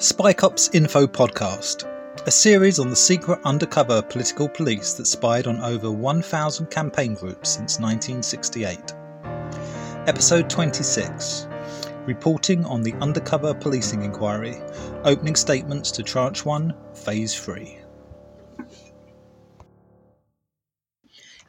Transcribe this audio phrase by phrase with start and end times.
[0.00, 1.82] Spy Cops Info Podcast,
[2.24, 7.50] a series on the secret undercover political police that spied on over 1,000 campaign groups
[7.50, 8.94] since 1968.
[10.06, 11.48] Episode 26
[12.06, 14.54] Reporting on the Undercover Policing Inquiry,
[15.02, 17.80] Opening Statements to Tranche 1, Phase 3.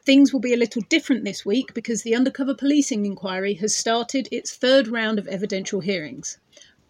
[0.03, 4.27] Things will be a little different this week because the Undercover Policing Inquiry has started
[4.31, 6.39] its third round of evidential hearings.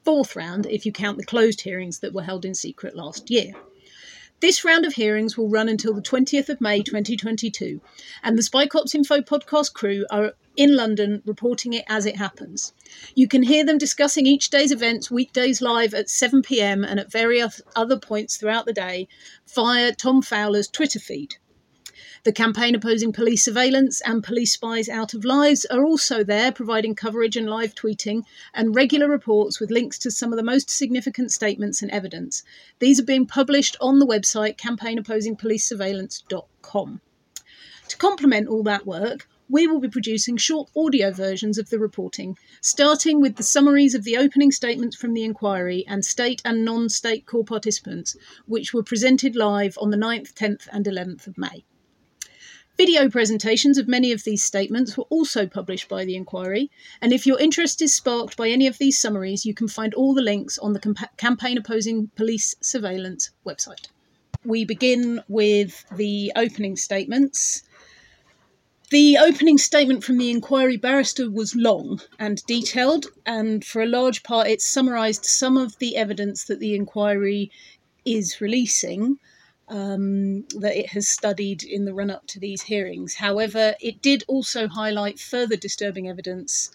[0.04, 3.54] Fourth round if you count the closed hearings that were held in secret last year.
[4.42, 7.82] This round of hearings will run until the 20th of May 2022,
[8.24, 12.74] and the Spy Cops Info podcast crew are in London reporting it as it happens.
[13.16, 17.12] You can hear them discussing each day's events weekdays live at 7 pm and at
[17.12, 19.10] various other points throughout the day
[19.54, 21.36] via Tom Fowler's Twitter feed.
[22.30, 26.94] The campaign opposing police surveillance and police spies out of lives are also there, providing
[26.94, 28.22] coverage and live tweeting
[28.54, 32.44] and regular reports with links to some of the most significant statements and evidence.
[32.78, 37.02] These are being published on the website campaignopposingpolicesurveillance.com.
[37.88, 42.38] To complement all that work, we will be producing short audio versions of the reporting,
[42.62, 46.90] starting with the summaries of the opening statements from the inquiry and state and non
[46.90, 51.64] state core participants, which were presented live on the 9th, 10th, and 11th of May.
[52.80, 57.28] Video presentations of many of these statements were also published by the inquiry, and if
[57.28, 60.58] your interest is sparked by any of these summaries, you can find all the links
[60.58, 63.88] on the Camp- Campaign Opposing Police Surveillance website.
[64.46, 67.64] We begin with the opening statements.
[68.92, 74.24] The opening statement from the inquiry barrister was long and detailed, and for a large
[74.24, 77.52] part, it summarised some of the evidence that the inquiry
[78.06, 79.20] is releasing
[79.70, 83.16] um, that it has studied in the run up to these hearings.
[83.16, 86.72] However, it did also highlight further disturbing evidence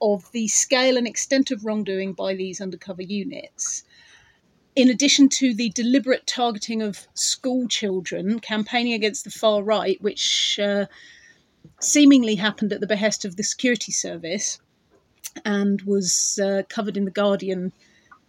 [0.00, 3.84] of the scale and extent of wrongdoing by these undercover units.
[4.74, 10.58] In addition to the deliberate targeting of school children, campaigning against the far right, which
[10.62, 10.86] uh,
[11.80, 14.60] seemingly happened at the behest of the security service
[15.44, 17.72] and was uh, covered in The Guardian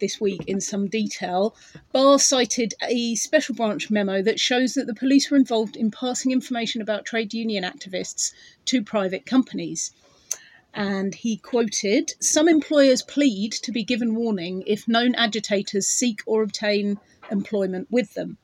[0.00, 1.54] this week in some detail,
[1.92, 6.32] Barr cited a special branch memo that shows that the police were involved in passing
[6.32, 8.32] information about trade union activists
[8.64, 9.92] to private companies.
[10.74, 16.42] And he quoted Some employers plead to be given warning if known agitators seek or
[16.42, 16.98] obtain
[17.30, 18.38] employment with them.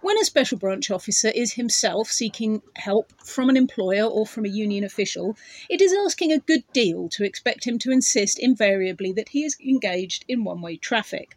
[0.00, 4.48] When a special branch officer is himself seeking help from an employer or from a
[4.48, 5.36] union official,
[5.68, 9.56] it is asking a good deal to expect him to insist invariably that he is
[9.60, 11.36] engaged in one way traffic.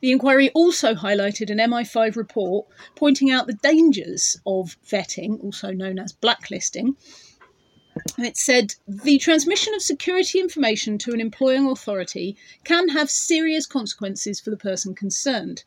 [0.00, 2.66] The inquiry also highlighted an MI5 report
[2.96, 6.96] pointing out the dangers of vetting, also known as blacklisting,
[8.18, 14.40] it said the transmission of security information to an employing authority can have serious consequences
[14.40, 15.64] for the person concerned,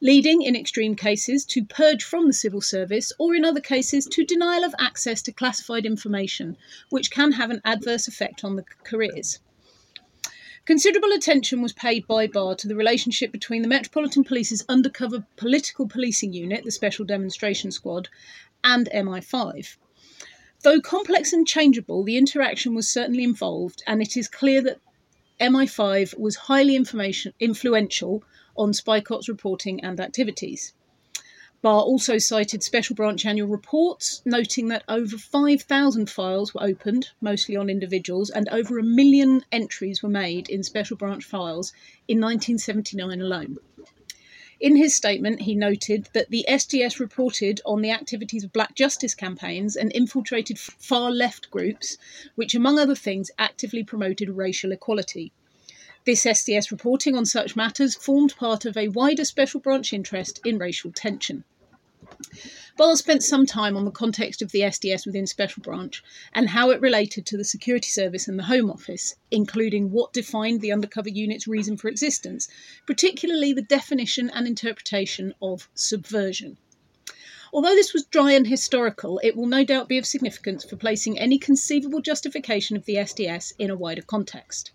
[0.00, 4.24] leading in extreme cases to purge from the civil service or in other cases to
[4.24, 6.56] denial of access to classified information,
[6.90, 9.38] which can have an adverse effect on the careers.
[10.64, 15.86] Considerable attention was paid by Barr to the relationship between the Metropolitan Police's undercover political
[15.86, 18.08] policing unit, the Special Demonstration Squad,
[18.64, 19.76] and MI5.
[20.66, 24.80] Though complex and changeable, the interaction was certainly involved, and it is clear that
[25.40, 28.24] MI5 was highly influential
[28.56, 30.72] on Spycops' reporting and activities.
[31.62, 37.54] Barr also cited Special Branch annual reports, noting that over 5,000 files were opened, mostly
[37.54, 41.72] on individuals, and over a million entries were made in Special Branch files
[42.08, 43.58] in 1979 alone.
[44.58, 49.14] In his statement, he noted that the SDS reported on the activities of black justice
[49.14, 51.98] campaigns and infiltrated far left groups,
[52.36, 55.30] which, among other things, actively promoted racial equality.
[56.06, 60.56] This SDS reporting on such matters formed part of a wider special branch interest in
[60.56, 61.44] racial tension.
[62.76, 66.02] Barr spent some time on the context of the SDS within Special Branch
[66.34, 70.60] and how it related to the Security Service and the Home Office, including what defined
[70.60, 72.48] the undercover unit's reason for existence,
[72.86, 76.58] particularly the definition and interpretation of subversion.
[77.52, 81.18] Although this was dry and historical, it will no doubt be of significance for placing
[81.18, 84.72] any conceivable justification of the SDS in a wider context.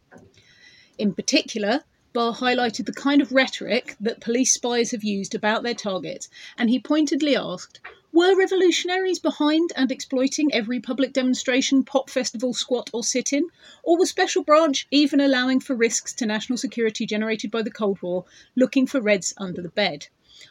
[0.98, 5.74] In particular, Barr highlighted the kind of rhetoric that police spies have used about their
[5.74, 6.28] targets,
[6.58, 7.80] and he pointedly asked
[8.12, 13.48] Were revolutionaries behind and exploiting every public demonstration, pop festival, squat, or sit in?
[13.82, 18.02] Or was Special Branch even allowing for risks to national security generated by the Cold
[18.02, 18.26] War,
[18.58, 20.08] looking for Reds under the bed?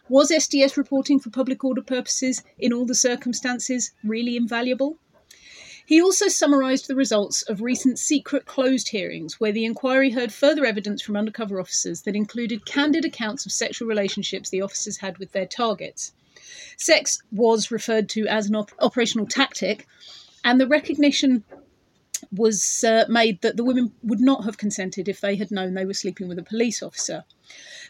[0.08, 4.96] Was SDS reporting for public order purposes in all the circumstances really invaluable?
[5.90, 10.64] He also summarised the results of recent secret closed hearings where the inquiry heard further
[10.64, 15.32] evidence from undercover officers that included candid accounts of sexual relationships the officers had with
[15.32, 16.12] their targets.
[16.76, 19.88] Sex was referred to as an op- operational tactic,
[20.44, 21.42] and the recognition
[22.30, 25.86] was uh, made that the women would not have consented if they had known they
[25.86, 27.24] were sleeping with a police officer.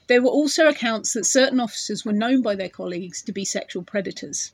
[0.06, 3.82] There were also accounts that certain officers were known by their colleagues to be sexual
[3.82, 4.52] predators.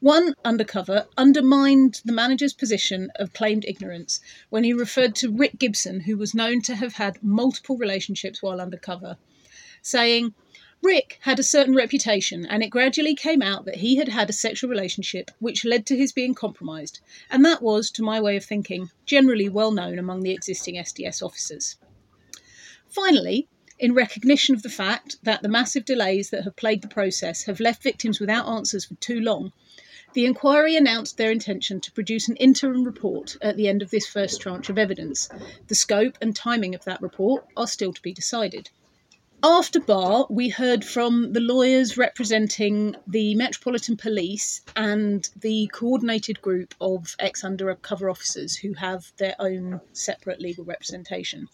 [0.00, 4.20] One undercover undermined the manager's position of claimed ignorance
[4.50, 8.60] when he referred to Rick Gibson, who was known to have had multiple relationships while
[8.60, 9.16] undercover,
[9.80, 10.34] saying,
[10.82, 14.34] Rick had a certain reputation, and it gradually came out that he had had a
[14.34, 17.00] sexual relationship which led to his being compromised,
[17.30, 21.22] and that was, to my way of thinking, generally well known among the existing SDS
[21.22, 21.76] officers.
[22.86, 23.48] Finally,
[23.78, 27.60] in recognition of the fact that the massive delays that have plagued the process have
[27.60, 29.52] left victims without answers for too long,
[30.16, 34.06] the inquiry announced their intention to produce an interim report at the end of this
[34.06, 35.28] first tranche of evidence.
[35.68, 38.70] The scope and timing of that report are still to be decided.
[39.42, 46.74] After Barr, we heard from the lawyers representing the Metropolitan Police and the coordinated group
[46.80, 51.46] of ex undercover officers who have their own separate legal representation.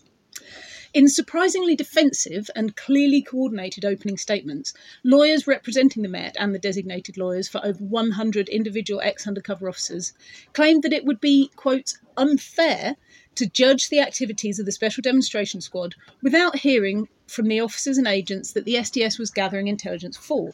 [0.95, 7.17] In surprisingly defensive and clearly coordinated opening statements, lawyers representing the Met and the designated
[7.17, 10.13] lawyers for over 100 individual ex undercover officers
[10.53, 12.97] claimed that it would be, quote, unfair
[13.37, 18.07] to judge the activities of the Special Demonstration Squad without hearing from the officers and
[18.07, 20.53] agents that the SDS was gathering intelligence for.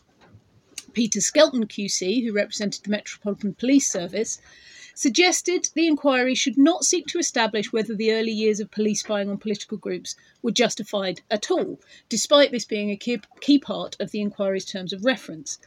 [0.92, 4.40] Peter Skelton QC, who represented the Metropolitan Police Service,
[4.98, 9.30] suggested the inquiry should not seek to establish whether the early years of police spying
[9.30, 14.20] on political groups were justified at all, despite this being a key, part of the
[14.20, 15.58] inquiry's terms of reference.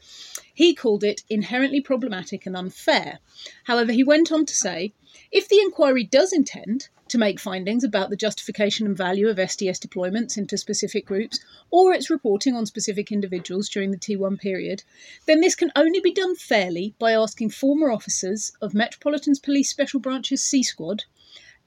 [0.53, 3.19] He called it inherently problematic and unfair.
[3.65, 4.93] However, he went on to say
[5.31, 9.85] if the inquiry does intend to make findings about the justification and value of SDS
[9.85, 14.83] deployments into specific groups or its reporting on specific individuals during the T1 period,
[15.25, 19.99] then this can only be done fairly by asking former officers of Metropolitan's Police Special
[19.99, 21.03] Branch's C Squad,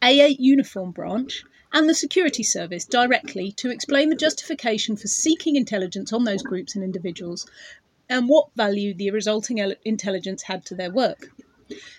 [0.01, 6.13] A8 Uniform Branch, and the Security Service directly to explain the justification for seeking intelligence
[6.13, 7.47] on those groups and individuals
[8.09, 11.31] and what value the resulting intelligence had to their work.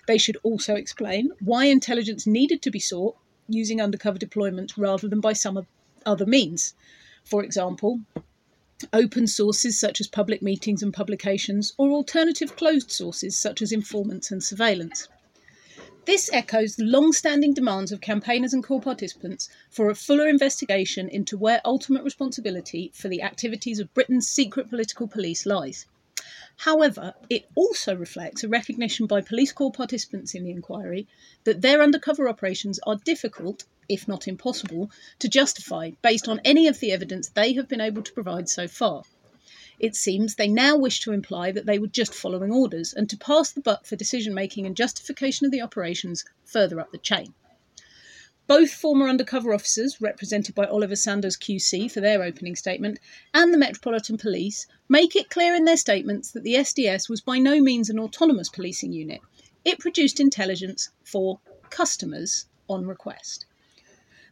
[0.07, 3.18] They should also explain why intelligence needed to be sought
[3.50, 5.68] using undercover deployments rather than by some
[6.06, 6.74] other means.
[7.25, 8.00] For example,
[8.94, 14.31] open sources such as public meetings and publications, or alternative closed sources such as informants
[14.31, 15.10] and surveillance.
[16.06, 21.10] This echoes the long standing demands of campaigners and core participants for a fuller investigation
[21.10, 25.88] into where ultimate responsibility for the activities of Britain's secret political police lies.
[26.57, 31.07] However, it also reflects a recognition by police core participants in the inquiry
[31.44, 36.80] that their undercover operations are difficult, if not impossible, to justify based on any of
[36.80, 39.06] the evidence they have been able to provide so far.
[39.80, 43.18] It seems they now wish to imply that they were just following orders and to
[43.18, 47.33] pass the buck for decision making and justification of the operations further up the chain.
[48.48, 53.00] Both former undercover officers, represented by Oliver Sanders QC for their opening statement,
[53.33, 57.39] and the Metropolitan Police make it clear in their statements that the SDS was by
[57.39, 59.21] no means an autonomous policing unit.
[59.66, 61.40] It produced intelligence for
[61.71, 63.47] customers on request.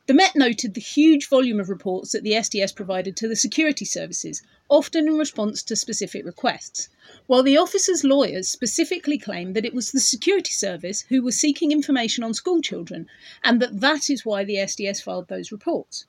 [0.05, 3.85] The Met noted the huge volume of reports that the SDS provided to the security
[3.85, 6.89] services, often in response to specific requests,
[7.25, 11.71] while the officers' lawyers specifically claimed that it was the security service who was seeking
[11.71, 13.07] information on schoolchildren
[13.45, 16.05] and that that is why the SDS filed those reports.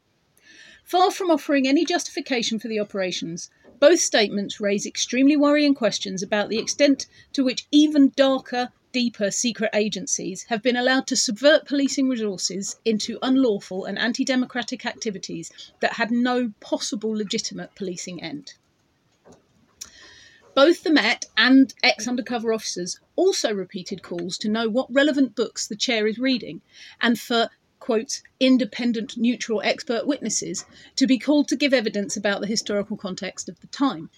[0.82, 3.48] Far from offering any justification for the operations,
[3.78, 9.70] both statements raise extremely worrying questions about the extent to which even darker deeper secret
[9.74, 15.94] agencies have been allowed to subvert policing resources into unlawful and anti democratic activities that
[15.94, 18.54] had no possible legitimate policing end.
[20.54, 25.66] Both the Met and ex undercover officers also repeated calls to know what relevant books
[25.66, 26.62] the chair is reading
[27.00, 32.46] and for quote, independent, neutral expert witnesses to be called to give evidence about the
[32.46, 34.08] historical context of the time.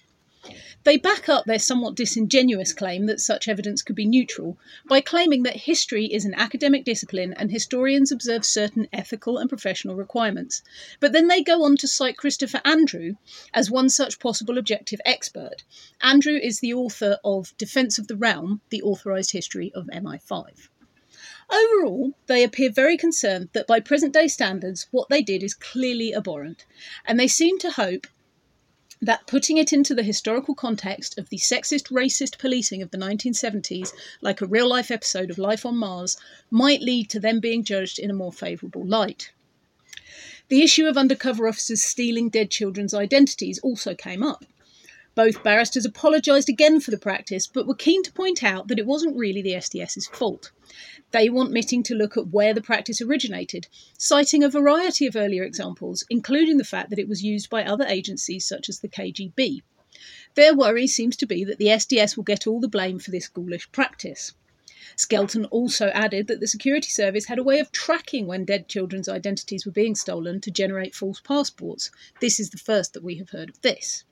[0.83, 5.43] They back up their somewhat disingenuous claim that such evidence could be neutral by claiming
[5.43, 10.61] that history is an academic discipline and historians observe certain ethical and professional requirements.
[10.99, 13.15] But then they go on to cite Christopher Andrew
[13.53, 15.63] as one such possible objective expert.
[16.01, 20.69] Andrew is the author of Defence of the Realm, the authorised history of MI5.
[21.49, 26.13] Overall, they appear very concerned that by present day standards, what they did is clearly
[26.13, 26.65] abhorrent,
[27.05, 28.07] and they seem to hope
[29.01, 33.93] that putting it into the historical context of the sexist, racist policing of the 1970s,
[34.21, 36.17] like a real life episode of Life on Mars,
[36.49, 39.31] might lead to them being judged in a more favourable light.
[40.49, 44.45] The issue of undercover officers stealing dead children's identities also came up.
[45.13, 48.85] Both barristers apologised again for the practice, but were keen to point out that it
[48.85, 50.51] wasn't really the SDS's fault.
[51.11, 55.43] They want Mitting to look at where the practice originated, citing a variety of earlier
[55.43, 59.61] examples, including the fact that it was used by other agencies such as the KGB.
[60.35, 63.27] Their worry seems to be that the SDS will get all the blame for this
[63.27, 64.33] ghoulish practice.
[64.95, 69.07] Skelton also added that the security service had a way of tracking when dead children's
[69.07, 71.89] identities were being stolen to generate false passports.
[72.19, 74.03] This is the first that we have heard of this.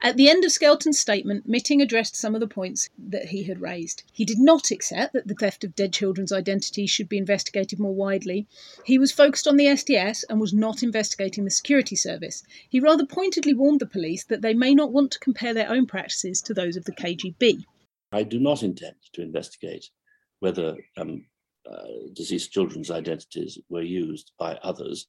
[0.00, 3.60] At the end of Skelton's statement, Mitting addressed some of the points that he had
[3.60, 4.04] raised.
[4.12, 7.94] He did not accept that the theft of dead children's identities should be investigated more
[7.94, 8.46] widely.
[8.84, 12.44] He was focused on the SDS and was not investigating the security service.
[12.68, 15.86] He rather pointedly warned the police that they may not want to compare their own
[15.86, 17.64] practices to those of the KGB.
[18.12, 19.90] I do not intend to investigate
[20.38, 21.26] whether um,
[21.68, 25.08] uh, deceased children's identities were used by others.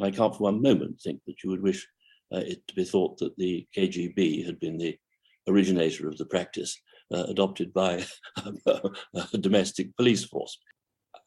[0.00, 1.86] I can't for one moment think that you would wish
[2.38, 4.98] it to be thought that the KGB had been the
[5.48, 6.80] originator of the practice
[7.12, 8.04] uh, adopted by
[8.66, 10.58] a domestic police force.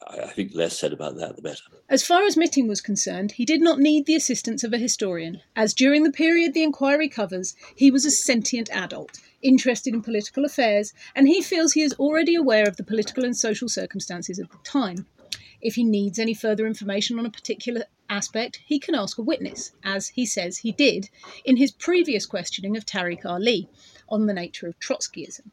[0.07, 1.63] I think the less said about that, the better.
[1.89, 5.41] As far as Mitting was concerned, he did not need the assistance of a historian,
[5.55, 10.45] as during the period the inquiry covers, he was a sentient adult, interested in political
[10.45, 14.50] affairs, and he feels he is already aware of the political and social circumstances of
[14.50, 15.05] the time.
[15.62, 19.72] If he needs any further information on a particular aspect, he can ask a witness,
[19.84, 21.10] as he says he did
[21.43, 23.67] in his previous questioning of Tariq Ali
[24.08, 25.50] on the nature of Trotskyism.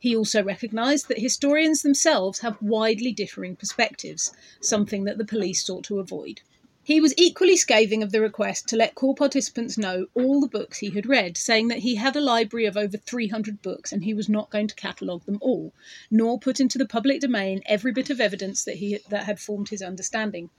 [0.00, 5.84] He also recognised that historians themselves have widely differing perspectives, something that the police sought
[5.84, 6.42] to avoid.
[6.82, 10.78] He was equally scathing of the request to let core participants know all the books
[10.78, 14.14] he had read, saying that he had a library of over 300 books and he
[14.14, 15.72] was not going to catalogue them all,
[16.10, 19.70] nor put into the public domain every bit of evidence that, he, that had formed
[19.70, 20.50] his understanding.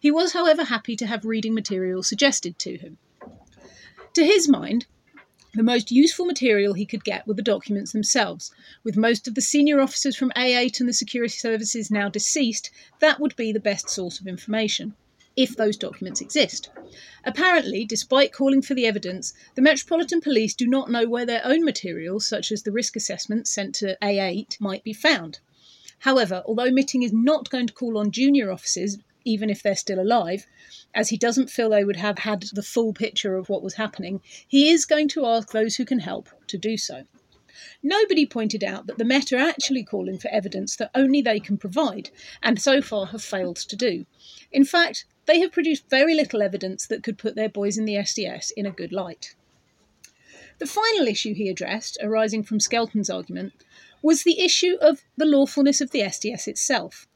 [0.00, 2.98] He was, however, happy to have reading material suggested to him.
[4.14, 4.86] To his mind,
[5.54, 8.52] the most useful material he could get were the documents themselves.
[8.84, 13.18] With most of the senior officers from A8 and the security services now deceased, that
[13.18, 14.94] would be the best source of information
[15.36, 16.70] if those documents exist.
[17.24, 21.64] Apparently, despite calling for the evidence, the Metropolitan Police do not know where their own
[21.64, 25.40] materials, such as the risk assessment sent to A8, might be found.
[26.00, 30.00] However, although Mitting is not going to call on junior officers, even if they're still
[30.00, 30.46] alive,
[30.94, 34.20] as he doesn't feel they would have had the full picture of what was happening,
[34.46, 37.04] he is going to ask those who can help to do so.
[37.82, 41.58] Nobody pointed out that the Met are actually calling for evidence that only they can
[41.58, 42.10] provide,
[42.42, 44.06] and so far have failed to do.
[44.52, 47.96] In fact, they have produced very little evidence that could put their boys in the
[47.96, 49.34] SDS in a good light.
[50.58, 53.52] The final issue he addressed, arising from Skelton's argument,
[54.02, 57.06] was the issue of the lawfulness of the SDS itself.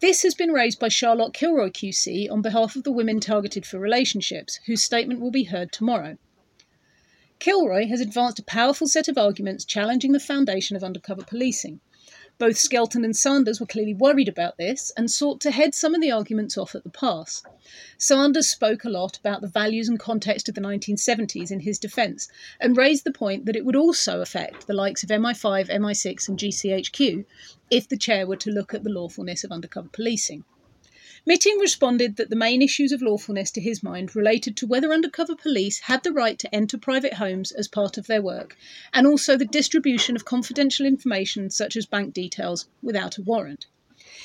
[0.00, 3.78] This has been raised by Charlotte Kilroy QC on behalf of the women targeted for
[3.78, 6.16] relationships, whose statement will be heard tomorrow.
[7.38, 11.80] Kilroy has advanced a powerful set of arguments challenging the foundation of undercover policing.
[12.40, 16.00] Both Skelton and Sanders were clearly worried about this and sought to head some of
[16.00, 17.42] the arguments off at the pass.
[17.98, 22.30] Sanders spoke a lot about the values and context of the 1970s in his defence
[22.58, 26.38] and raised the point that it would also affect the likes of MI5, MI6, and
[26.38, 27.26] GCHQ
[27.70, 30.42] if the chair were to look at the lawfulness of undercover policing.
[31.26, 35.36] Mitting responded that the main issues of lawfulness to his mind related to whether undercover
[35.36, 38.56] police had the right to enter private homes as part of their work,
[38.94, 43.66] and also the distribution of confidential information such as bank details without a warrant.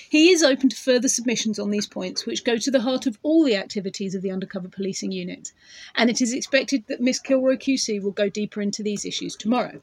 [0.10, 3.20] He is open to further submissions on these points, which go to the heart of
[3.24, 5.52] all the activities of the undercover policing unit,
[5.96, 9.82] and it is expected that Miss Kilroy QC will go deeper into these issues tomorrow.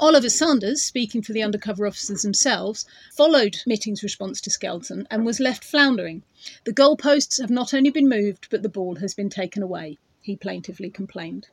[0.00, 5.40] Oliver Sanders, speaking for the undercover officers themselves, followed Mitting's response to Skelton and was
[5.40, 6.22] left floundering.
[6.64, 10.36] The goalposts have not only been moved, but the ball has been taken away, he
[10.36, 11.48] plaintively complained.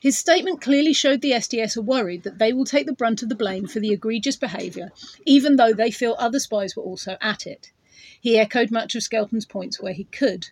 [0.00, 3.28] His statement clearly showed the SDS are worried that they will take the brunt of
[3.28, 4.90] the blame for the egregious behaviour,
[5.26, 7.72] even though they feel other spies were also at it.
[8.18, 10.48] He echoed much of Skelton's points where he could.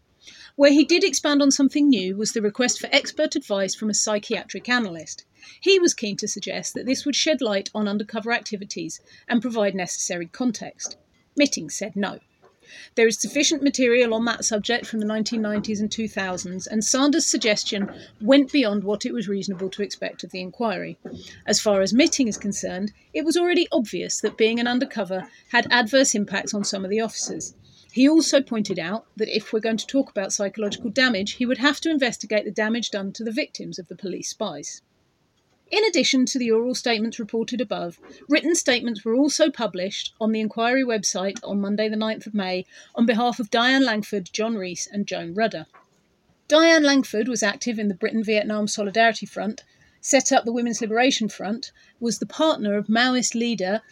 [0.56, 3.94] Where he did expand on something new was the request for expert advice from a
[3.94, 5.24] psychiatric analyst.
[5.60, 9.74] He was keen to suggest that this would shed light on undercover activities and provide
[9.74, 10.96] necessary context.
[11.36, 12.20] Mitting said no.
[12.96, 17.90] There is sufficient material on that subject from the 1990s and 2000s, and Sanders' suggestion
[18.20, 20.98] went beyond what it was reasonable to expect of the inquiry.
[21.46, 25.66] As far as Mitting is concerned, it was already obvious that being an undercover had
[25.70, 27.54] adverse impacts on some of the officers.
[27.90, 31.58] He also pointed out that if we're going to talk about psychological damage, he would
[31.58, 34.82] have to investigate the damage done to the victims of the police spies.
[35.70, 40.40] In addition to the oral statements reported above, written statements were also published on the
[40.40, 44.88] inquiry website on Monday, the 9th of May, on behalf of Diane Langford, John Rees,
[44.90, 45.66] and Joan Rudder.
[46.48, 49.62] Diane Langford was active in the Britain Vietnam Solidarity Front,
[50.00, 51.70] set up the Women's Liberation Front,
[52.00, 53.82] was the partner of Maoist leader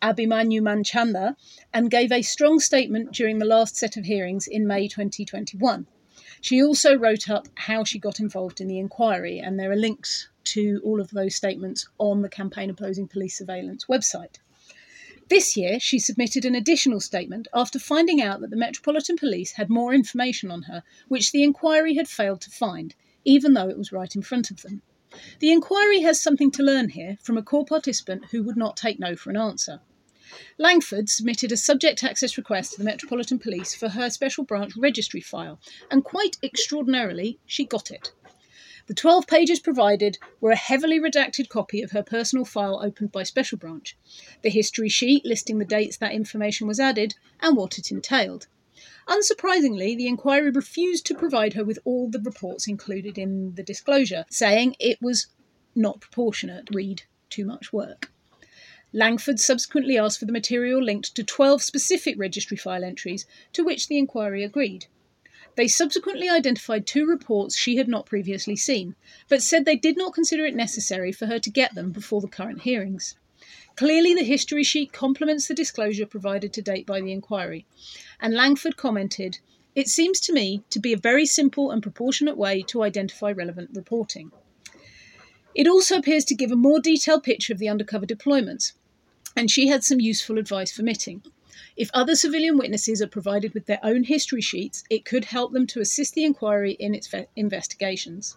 [0.00, 1.34] Abhimanyu Manchanda,
[1.72, 5.88] and gave a strong statement during the last set of hearings in May 2021.
[6.40, 10.28] She also wrote up how she got involved in the inquiry, and there are links
[10.44, 14.38] to all of those statements on the Campaign Opposing Police Surveillance website.
[15.28, 19.70] This year, she submitted an additional statement after finding out that the Metropolitan Police had
[19.70, 23.90] more information on her, which the inquiry had failed to find, even though it was
[23.90, 24.82] right in front of them.
[25.38, 28.98] The inquiry has something to learn here from a core participant who would not take
[28.98, 29.80] no for an answer.
[30.58, 35.20] Langford submitted a subject access request to the Metropolitan Police for her special branch registry
[35.20, 35.60] file,
[35.90, 38.12] and quite extraordinarily, she got it.
[38.86, 43.22] The 12 pages provided were a heavily redacted copy of her personal file opened by
[43.22, 43.96] Special Branch,
[44.42, 48.46] the history sheet listing the dates that information was added, and what it entailed.
[49.08, 54.26] Unsurprisingly, the inquiry refused to provide her with all the reports included in the disclosure,
[54.28, 55.28] saying it was
[55.74, 58.12] not proportionate, read too much work.
[58.92, 63.24] Langford subsequently asked for the material linked to 12 specific registry file entries,
[63.54, 64.86] to which the inquiry agreed.
[65.56, 68.96] They subsequently identified two reports she had not previously seen,
[69.28, 72.28] but said they did not consider it necessary for her to get them before the
[72.28, 73.14] current hearings.
[73.76, 77.66] Clearly, the history sheet complements the disclosure provided to date by the inquiry,
[78.20, 79.38] and Langford commented,
[79.74, 83.70] It seems to me to be a very simple and proportionate way to identify relevant
[83.74, 84.32] reporting.
[85.54, 88.72] It also appears to give a more detailed picture of the undercover deployments,
[89.36, 91.22] and she had some useful advice for Mitting.
[91.76, 95.66] If other civilian witnesses are provided with their own history sheets, it could help them
[95.68, 98.36] to assist the inquiry in its investigations.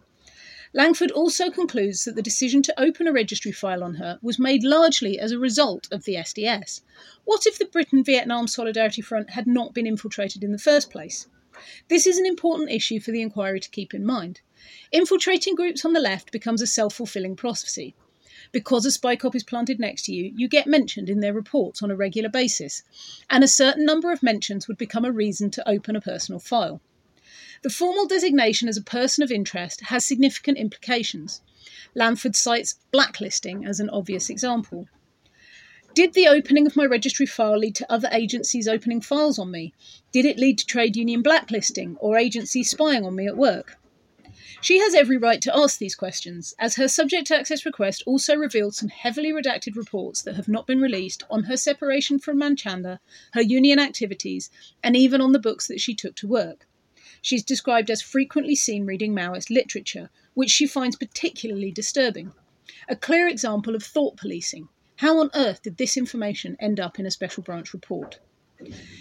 [0.73, 4.63] Langford also concludes that the decision to open a registry file on her was made
[4.63, 6.81] largely as a result of the SDS.
[7.23, 11.27] What if the Britain Vietnam Solidarity Front had not been infiltrated in the first place?
[11.87, 14.41] This is an important issue for the inquiry to keep in mind.
[14.91, 17.95] Infiltrating groups on the left becomes a self fulfilling prophecy
[18.51, 21.81] because a spy cop is planted next to you, you get mentioned in their reports
[21.81, 22.83] on a regular basis,
[23.29, 26.81] and a certain number of mentions would become a reason to open a personal file.
[27.63, 31.41] The formal designation as a person of interest has significant implications.
[31.95, 34.87] Langford cites blacklisting as an obvious example.
[35.95, 39.73] Did the opening of my registry file lead to other agencies opening files on me?
[40.11, 43.76] Did it lead to trade union blacklisting or agencies spying on me at work?
[44.59, 48.73] She has every right to ask these questions, as her subject access request also revealed
[48.73, 52.99] some heavily redacted reports that have not been released on her separation from Manchanda,
[53.33, 54.49] her union activities,
[54.83, 56.67] and even on the books that she took to work.
[57.21, 62.33] She's described as frequently seen reading Maoist literature, which she finds particularly disturbing.
[62.89, 64.69] A clear example of thought policing.
[64.97, 68.19] How on earth did this information end up in a special branch report?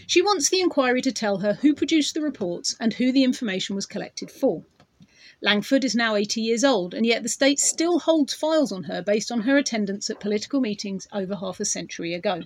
[0.07, 3.75] She wants the inquiry to tell her who produced the reports and who the information
[3.75, 4.65] was collected for.
[5.43, 9.03] Langford is now 80 years old, and yet the state still holds files on her
[9.03, 12.45] based on her attendance at political meetings over half a century ago.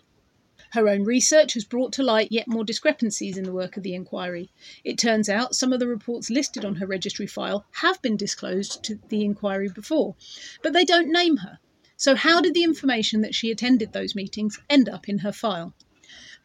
[0.73, 3.95] Her own research has brought to light yet more discrepancies in the work of the
[3.95, 4.51] inquiry.
[4.83, 8.83] It turns out some of the reports listed on her registry file have been disclosed
[8.85, 10.17] to the inquiry before,
[10.63, 11.61] but they don't name her.
[11.97, 15.75] So, how did the information that she attended those meetings end up in her file?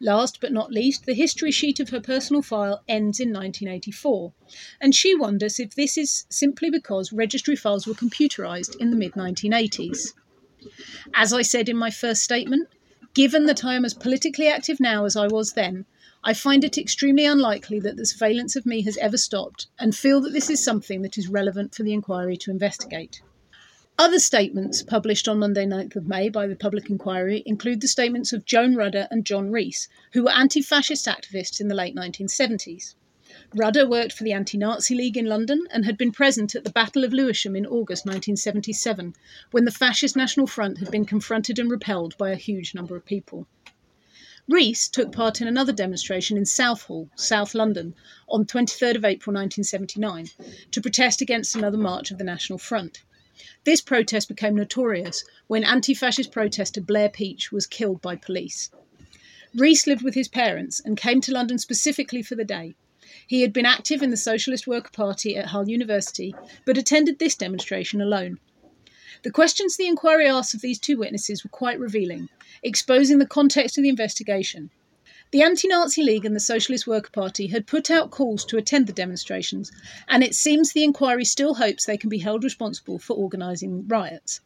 [0.00, 4.34] Last but not least, the history sheet of her personal file ends in 1984,
[4.78, 9.12] and she wonders if this is simply because registry files were computerised in the mid
[9.12, 10.12] 1980s.
[11.14, 12.68] As I said in my first statement,
[13.14, 15.86] given that I am as politically active now as I was then,
[16.22, 20.20] I find it extremely unlikely that the surveillance of me has ever stopped, and feel
[20.20, 23.22] that this is something that is relevant for the inquiry to investigate.
[23.98, 28.30] Other statements published on Monday, 9th of May by the Public Inquiry include the statements
[28.30, 32.94] of Joan Rudder and John Rees, who were anti fascist activists in the late 1970s.
[33.54, 36.70] Rudder worked for the Anti Nazi League in London and had been present at the
[36.70, 39.14] Battle of Lewisham in August 1977,
[39.50, 43.06] when the Fascist National Front had been confronted and repelled by a huge number of
[43.06, 43.46] people.
[44.46, 47.94] Rees took part in another demonstration in Southall, South London,
[48.28, 50.28] on 23rd of April 1979
[50.70, 53.02] to protest against another march of the National Front.
[53.64, 58.70] This protest became notorious when anti fascist protester Blair Peach was killed by police.
[59.54, 62.74] Rees lived with his parents and came to London specifically for the day.
[63.26, 67.36] He had been active in the Socialist Worker Party at Hull University, but attended this
[67.36, 68.38] demonstration alone.
[69.22, 72.28] The questions the inquiry asked of these two witnesses were quite revealing,
[72.62, 74.70] exposing the context of the investigation.
[75.32, 78.86] The Anti Nazi League and the Socialist Worker Party had put out calls to attend
[78.86, 79.72] the demonstrations,
[80.06, 84.40] and it seems the inquiry still hopes they can be held responsible for organising riots.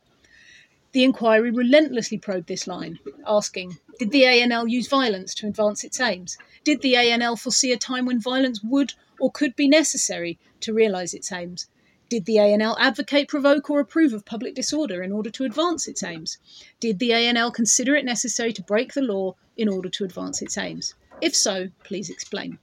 [0.92, 6.00] The inquiry relentlessly probed this line, asking Did the ANL use violence to advance its
[6.00, 6.38] aims?
[6.64, 11.12] Did the ANL foresee a time when violence would or could be necessary to realise
[11.12, 11.66] its aims?
[12.10, 16.02] Did the ANL advocate, provoke, or approve of public disorder in order to advance its
[16.02, 16.38] aims?
[16.80, 20.58] Did the ANL consider it necessary to break the law in order to advance its
[20.58, 20.94] aims?
[21.20, 22.58] If so, please explain.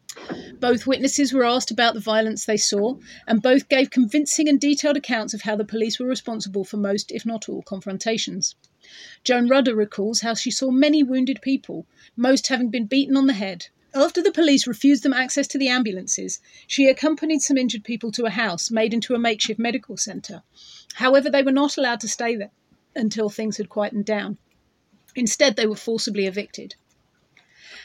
[0.59, 4.97] Both witnesses were asked about the violence they saw, and both gave convincing and detailed
[4.97, 8.55] accounts of how the police were responsible for most, if not all, confrontations.
[9.23, 11.85] Joan Rudder recalls how she saw many wounded people,
[12.17, 15.69] most having been beaten on the head, after the police refused them access to the
[15.69, 20.43] ambulances, she accompanied some injured people to a house made into a makeshift medical centre.
[20.95, 22.51] However, they were not allowed to stay there
[22.95, 24.37] until things had quietened down.
[25.15, 26.75] Instead, they were forcibly evicted.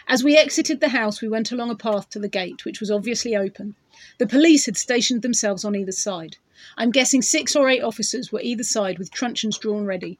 [0.08, 2.90] As we exited the house, we went along a path to the gate, which was
[2.90, 3.76] obviously open.
[4.18, 6.36] The police had stationed themselves on either side.
[6.76, 10.18] I'm guessing six or eight officers were either side with truncheons drawn ready.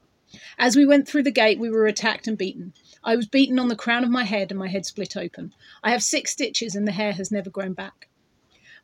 [0.57, 2.73] As we went through the gate, we were attacked and beaten.
[3.03, 5.53] I was beaten on the crown of my head and my head split open.
[5.83, 8.07] I have six stitches and the hair has never grown back.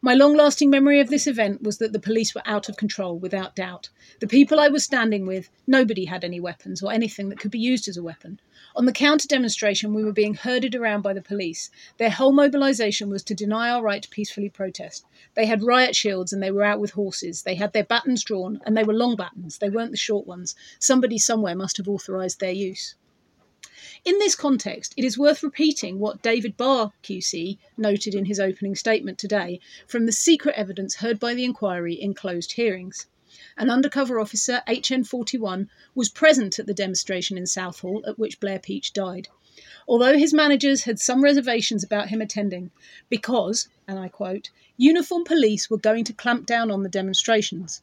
[0.01, 3.19] My long lasting memory of this event was that the police were out of control,
[3.19, 3.89] without doubt.
[4.21, 7.59] The people I was standing with, nobody had any weapons or anything that could be
[7.59, 8.39] used as a weapon.
[8.77, 11.69] On the counter demonstration, we were being herded around by the police.
[11.97, 15.03] Their whole mobilisation was to deny our right to peacefully protest.
[15.33, 17.43] They had riot shields and they were out with horses.
[17.43, 20.55] They had their batons drawn, and they were long batons, they weren't the short ones.
[20.79, 22.95] Somebody somewhere must have authorised their use.
[24.05, 28.73] In this context, it is worth repeating what David Barr, QC, noted in his opening
[28.73, 33.07] statement today from the secret evidence heard by the inquiry in closed hearings.
[33.57, 38.93] An undercover officer, HN41, was present at the demonstration in Southall at which Blair Peach
[38.93, 39.27] died.
[39.85, 42.71] Although his managers had some reservations about him attending,
[43.09, 47.81] because, and I quote, uniformed police were going to clamp down on the demonstrations.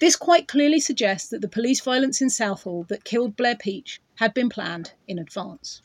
[0.00, 4.34] This quite clearly suggests that the police violence in Southall that killed Blair Peach had
[4.34, 5.82] been planned in advance.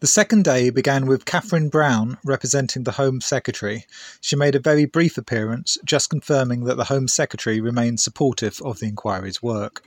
[0.00, 3.86] The second day began with Catherine Brown representing the Home Secretary.
[4.20, 8.80] She made a very brief appearance, just confirming that the Home Secretary remained supportive of
[8.80, 9.86] the inquiry's work.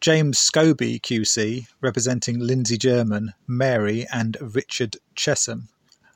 [0.00, 5.68] James Scobie QC, representing Lindsey German, Mary, and Richard Chessum,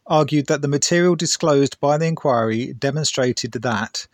[0.06, 4.06] argued that the material disclosed by the inquiry demonstrated that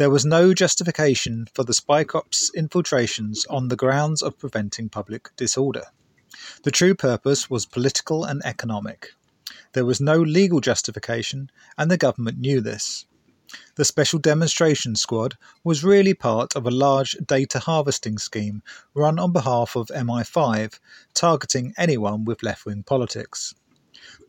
[0.00, 5.28] there was no justification for the Spy Cops infiltrations on the grounds of preventing public
[5.36, 5.82] disorder.
[6.62, 9.08] The true purpose was political and economic.
[9.74, 13.04] There was no legal justification, and the government knew this.
[13.74, 18.62] The Special Demonstration Squad was really part of a large data harvesting scheme
[18.94, 20.78] run on behalf of MI5,
[21.12, 23.54] targeting anyone with left wing politics.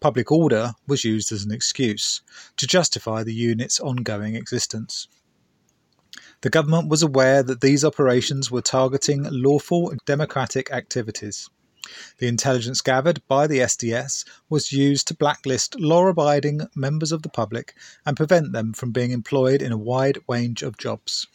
[0.02, 2.22] Public order was used as an excuse
[2.58, 5.08] to justify the unit's ongoing existence.
[6.42, 11.50] The government was aware that these operations were targeting lawful democratic activities.
[12.18, 17.30] The intelligence gathered by the SDS was used to blacklist law abiding members of the
[17.30, 17.76] public
[18.06, 21.28] and prevent them from being employed in a wide range of jobs.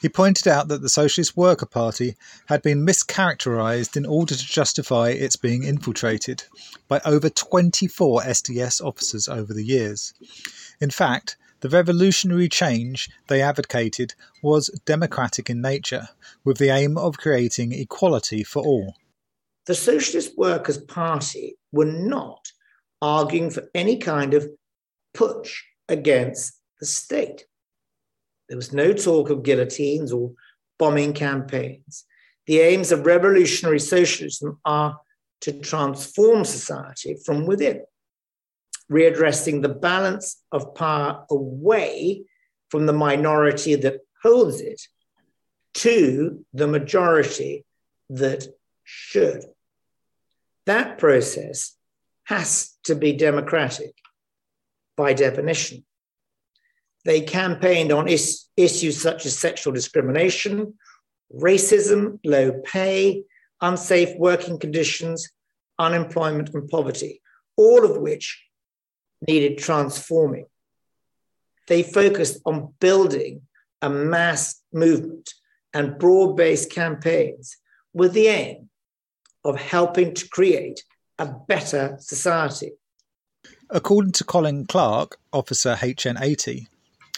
[0.00, 5.10] He pointed out that the Socialist Worker Party had been mischaracterized in order to justify
[5.10, 6.44] its being infiltrated
[6.88, 10.14] by over 24 SDS officers over the years.
[10.80, 16.08] In fact, the revolutionary change they advocated was democratic in nature,
[16.44, 18.94] with the aim of creating equality for all.
[19.66, 22.50] The Socialist Workers' Party were not
[23.02, 24.48] arguing for any kind of
[25.14, 25.52] putsch
[25.88, 27.44] against the state.
[28.48, 30.32] There was no talk of guillotines or
[30.78, 32.04] bombing campaigns.
[32.46, 34.98] The aims of revolutionary socialism are
[35.42, 37.82] to transform society from within
[38.90, 42.24] readdressing the balance of power away
[42.70, 44.82] from the minority that holds it
[45.74, 47.64] to the majority
[48.08, 48.46] that
[48.84, 49.44] should.
[50.66, 51.76] That process
[52.24, 53.94] has to be democratic
[54.96, 55.84] by definition.
[57.04, 60.74] They campaigned on is- issues such as sexual discrimination,
[61.34, 63.24] racism, low pay,
[63.60, 65.30] unsafe working conditions,
[65.78, 67.22] unemployment, and poverty,
[67.56, 68.42] all of which
[69.26, 70.46] needed transforming.
[71.68, 73.42] They focused on building
[73.82, 75.34] a mass movement
[75.72, 77.56] and broad based campaigns
[77.92, 78.68] with the aim
[79.44, 80.84] of helping to create
[81.18, 82.72] a better society.
[83.70, 86.66] According to Colin Clark, Officer HN80,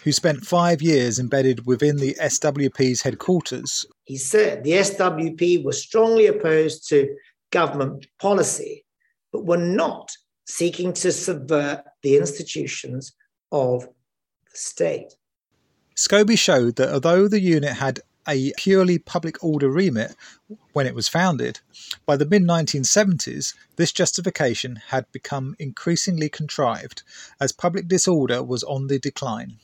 [0.04, 6.26] who spent five years embedded within the SWP's headquarters, he said the SWP was strongly
[6.26, 7.16] opposed to
[7.50, 8.84] government policy,
[9.32, 10.10] but were not
[10.44, 13.12] seeking to subvert the institutions
[13.50, 15.14] of the state.
[15.96, 20.14] Scobie showed that although the unit had a purely public order remit
[20.72, 21.60] when it was founded,
[22.06, 27.02] by the mid 1970s, this justification had become increasingly contrived
[27.40, 29.58] as public disorder was on the decline.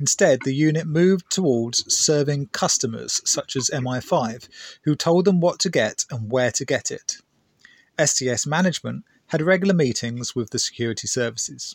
[0.00, 4.48] Instead, the unit moved towards serving customers such as MI5,
[4.84, 7.18] who told them what to get and where to get it.
[7.98, 11.74] SDS management had regular meetings with the security services.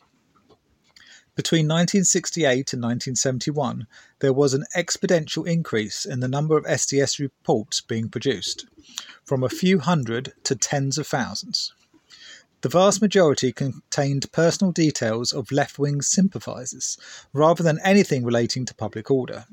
[1.36, 3.88] Between 1968 and 1971,
[4.20, 8.68] there was an exponential increase in the number of SDS reports being produced,
[9.26, 11.74] from a few hundred to tens of thousands.
[12.62, 16.96] The vast majority contained personal details of left wing sympathisers,
[17.34, 19.46] rather than anything relating to public order.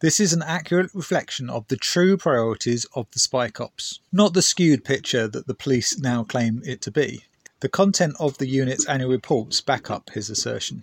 [0.00, 4.42] This is an accurate reflection of the true priorities of the spy cops, not the
[4.42, 7.24] skewed picture that the police now claim it to be.
[7.60, 10.82] The content of the unit's annual reports back up his assertion.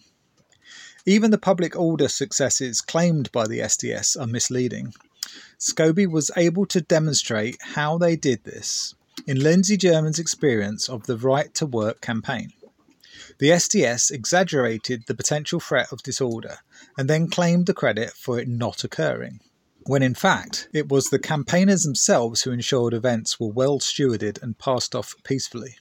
[1.05, 4.95] Even the public order successes claimed by the SDS are misleading.
[5.59, 8.95] Scobie was able to demonstrate how they did this
[9.27, 12.51] in Lindsey German's experience of the Right to Work campaign.
[13.37, 16.59] The SDS exaggerated the potential threat of disorder
[16.97, 19.39] and then claimed the credit for it not occurring,
[19.83, 24.59] when in fact it was the campaigners themselves who ensured events were well stewarded and
[24.59, 25.75] passed off peacefully.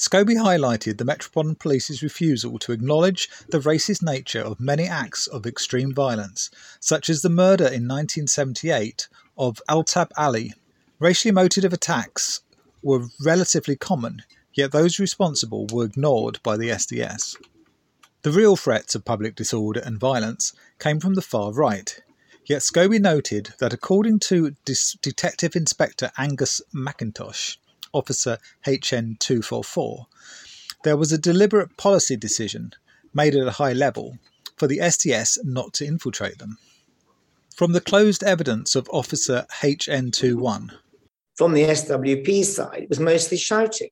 [0.00, 5.46] Scobie highlighted the Metropolitan Police's refusal to acknowledge the racist nature of many acts of
[5.46, 6.48] extreme violence,
[6.80, 10.54] such as the murder in 1978 of Altab Ali.
[10.98, 12.40] Racially motivated attacks
[12.82, 14.22] were relatively common,
[14.54, 17.36] yet those responsible were ignored by the SDS.
[18.22, 21.98] The real threats of public disorder and violence came from the far right,
[22.44, 27.56] yet Scobie noted that according to Detective Inspector Angus McIntosh,
[27.94, 30.04] Officer HN244,
[30.84, 32.74] there was a deliberate policy decision
[33.14, 34.18] made at a high level
[34.58, 36.58] for the SDS not to infiltrate them.
[37.56, 40.72] From the closed evidence of Officer HN21,
[41.36, 43.88] from the SWP side, it was mostly shouting.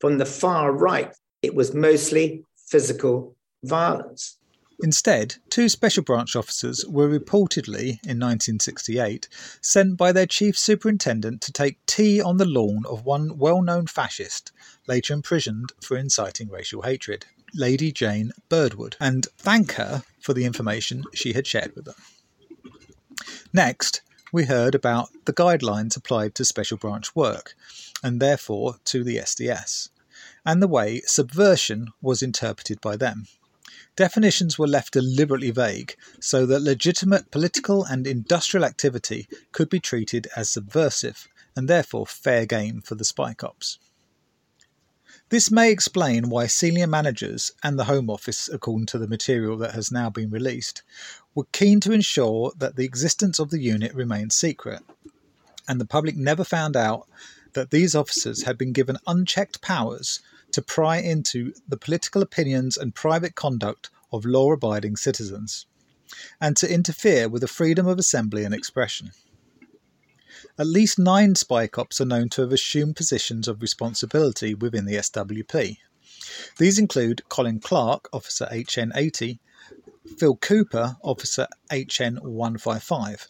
[0.00, 3.35] From the far right, it was mostly physical
[3.66, 4.38] violence.
[4.82, 9.26] Instead, two special branch officers were reportedly, in 1968,
[9.62, 13.86] sent by their chief superintendent to take tea on the lawn of one well known
[13.86, 14.52] fascist,
[14.86, 17.24] later imprisoned for inciting racial hatred,
[17.54, 21.94] Lady Jane Birdwood, and thank her for the information she had shared with them.
[23.54, 27.54] Next, we heard about the guidelines applied to special branch work,
[28.02, 29.88] and therefore to the SDS,
[30.44, 33.26] and the way subversion was interpreted by them.
[33.96, 40.28] Definitions were left deliberately vague so that legitimate political and industrial activity could be treated
[40.36, 43.78] as subversive and therefore fair game for the spy cops.
[45.30, 49.74] This may explain why senior managers and the Home Office, according to the material that
[49.74, 50.82] has now been released,
[51.34, 54.82] were keen to ensure that the existence of the unit remained secret,
[55.66, 57.08] and the public never found out
[57.54, 60.20] that these officers had been given unchecked powers
[60.52, 65.66] to pry into the political opinions and private conduct of law abiding citizens,
[66.40, 69.10] and to interfere with the freedom of assembly and expression.
[70.58, 74.96] At least nine spy cops are known to have assumed positions of responsibility within the
[74.96, 75.78] SWP.
[76.58, 79.38] These include Colin Clark, Officer HN80,
[80.18, 83.26] Phil Cooper, Officer HN155,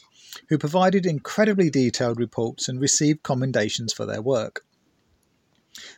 [0.49, 4.66] who provided incredibly detailed reports and received commendations for their work.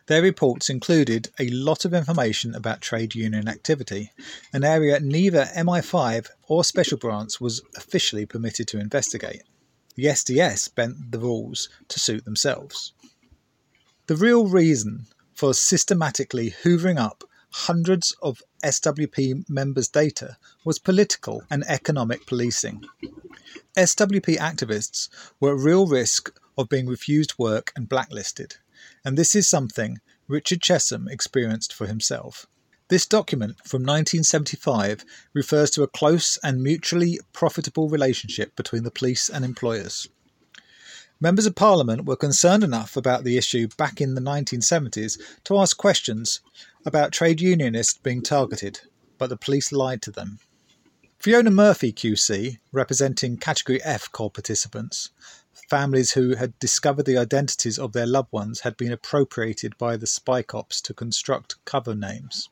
[0.07, 4.13] Their reports included a lot of information about trade union activity,
[4.53, 9.43] an area neither MI5 or Special Branch was officially permitted to investigate.
[9.95, 12.93] The SDS bent the rules to suit themselves.
[14.07, 21.65] The real reason for systematically hoovering up hundreds of SWP members' data was political and
[21.69, 22.85] economic policing.
[23.77, 28.57] SWP activists were at real risk of being refused work and blacklisted
[29.05, 32.47] and this is something Richard Chessum experienced for himself.
[32.89, 39.29] This document from 1975 refers to a close and mutually profitable relationship between the police
[39.29, 40.09] and employers.
[41.21, 45.77] Members of Parliament were concerned enough about the issue back in the 1970s to ask
[45.77, 46.41] questions
[46.87, 48.81] about trade unionists being targeted,
[49.19, 50.39] but the police lied to them.
[51.19, 55.11] Fiona Murphy QC, representing Category F core participants,
[55.69, 60.07] families who had discovered the identities of their loved ones had been appropriated by the
[60.07, 62.49] spy cops to construct cover names.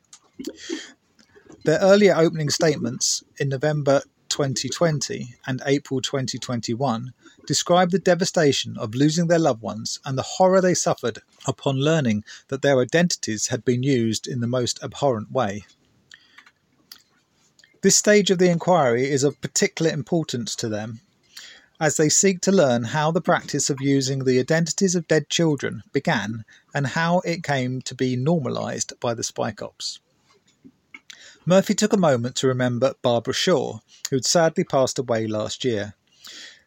[1.65, 7.13] Their earlier opening statements in November 2020 and April 2021
[7.45, 12.23] described the devastation of losing their loved ones and the horror they suffered upon learning
[12.49, 15.65] that their identities had been used in the most abhorrent way.
[17.81, 21.01] This stage of the inquiry is of particular importance to them
[21.79, 25.83] as they seek to learn how the practice of using the identities of dead children
[25.91, 29.99] began and how it came to be normalised by the Spy Cops.
[31.45, 35.93] Murphy took a moment to remember Barbara Shaw, who'd sadly passed away last year.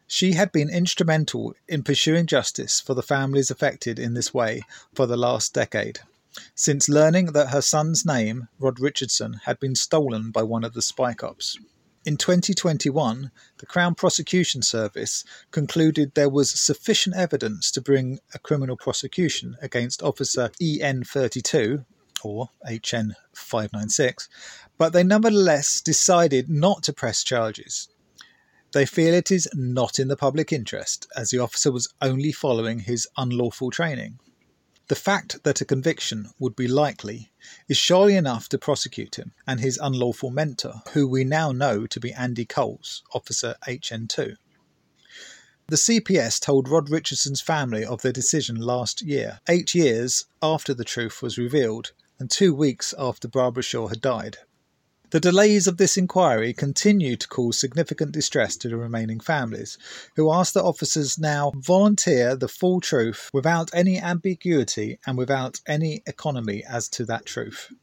[0.07, 5.05] She had been instrumental in pursuing justice for the families affected in this way for
[5.05, 5.99] the last decade,
[6.55, 10.81] since learning that her son's name, Rod Richardson, had been stolen by one of the
[10.81, 11.59] Spy Cops.
[12.03, 18.75] In 2021, the Crown Prosecution Service concluded there was sufficient evidence to bring a criminal
[18.75, 21.85] prosecution against Officer EN32
[22.23, 24.27] or HN596,
[24.79, 27.87] but they nevertheless decided not to press charges.
[28.73, 32.79] They feel it is not in the public interest, as the officer was only following
[32.79, 34.17] his unlawful training.
[34.91, 37.31] The fact that a conviction would be likely
[37.69, 41.97] is surely enough to prosecute him and his unlawful mentor, who we now know to
[41.97, 44.35] be Andy Coles, Officer HN2.
[45.67, 50.83] The CPS told Rod Richardson's family of their decision last year, eight years after the
[50.83, 54.39] truth was revealed and two weeks after Barbara Shaw had died.
[55.11, 59.77] The delays of this inquiry continue to cause significant distress to the remaining families,
[60.15, 66.01] who ask that officers now volunteer the full truth without any ambiguity and without any
[66.07, 67.73] economy as to that truth.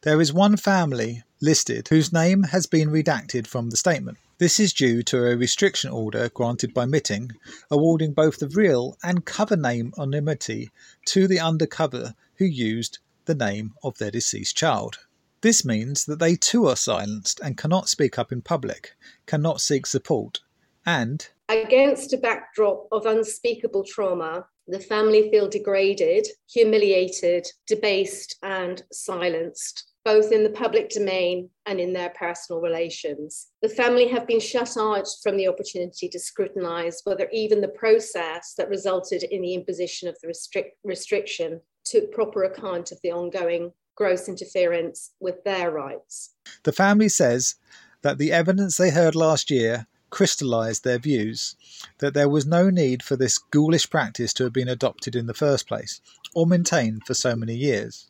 [0.00, 4.16] There is one family listed whose name has been redacted from the statement.
[4.38, 7.32] This is due to a restriction order granted by Mitting,
[7.70, 10.70] awarding both the real and cover name anonymity
[11.08, 14.96] to the undercover who used the name of their deceased child.
[15.42, 18.92] This means that they too are silenced and cannot speak up in public,
[19.26, 20.40] cannot seek support,
[20.84, 29.92] and against a backdrop of unspeakable trauma, the family feel degraded, humiliated, debased, and silenced,
[30.04, 33.48] both in the public domain and in their personal relations.
[33.62, 38.54] The family have been shut out from the opportunity to scrutinise whether even the process
[38.56, 43.72] that resulted in the imposition of the restric- restriction took proper account of the ongoing
[43.94, 46.30] gross interference with their rights.
[46.62, 47.56] The family says
[48.02, 51.56] that the evidence they heard last year crystallised their views,
[51.98, 55.34] that there was no need for this ghoulish practice to have been adopted in the
[55.34, 56.00] first place,
[56.34, 58.08] or maintained for so many years.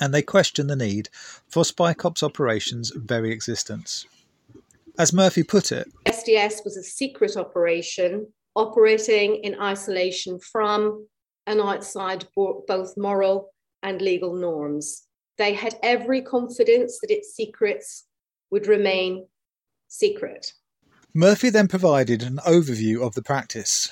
[0.00, 1.08] And they question the need
[1.48, 4.06] for Spycops operations' very existence.
[4.98, 11.06] As Murphy put it, SDS was a secret operation operating in isolation from
[11.46, 13.50] and outside both moral
[13.82, 15.06] and legal norms.
[15.38, 18.06] They had every confidence that its secrets
[18.50, 19.26] would remain
[19.88, 20.52] secret.
[21.14, 23.90] Murphy then provided an overview of the practice,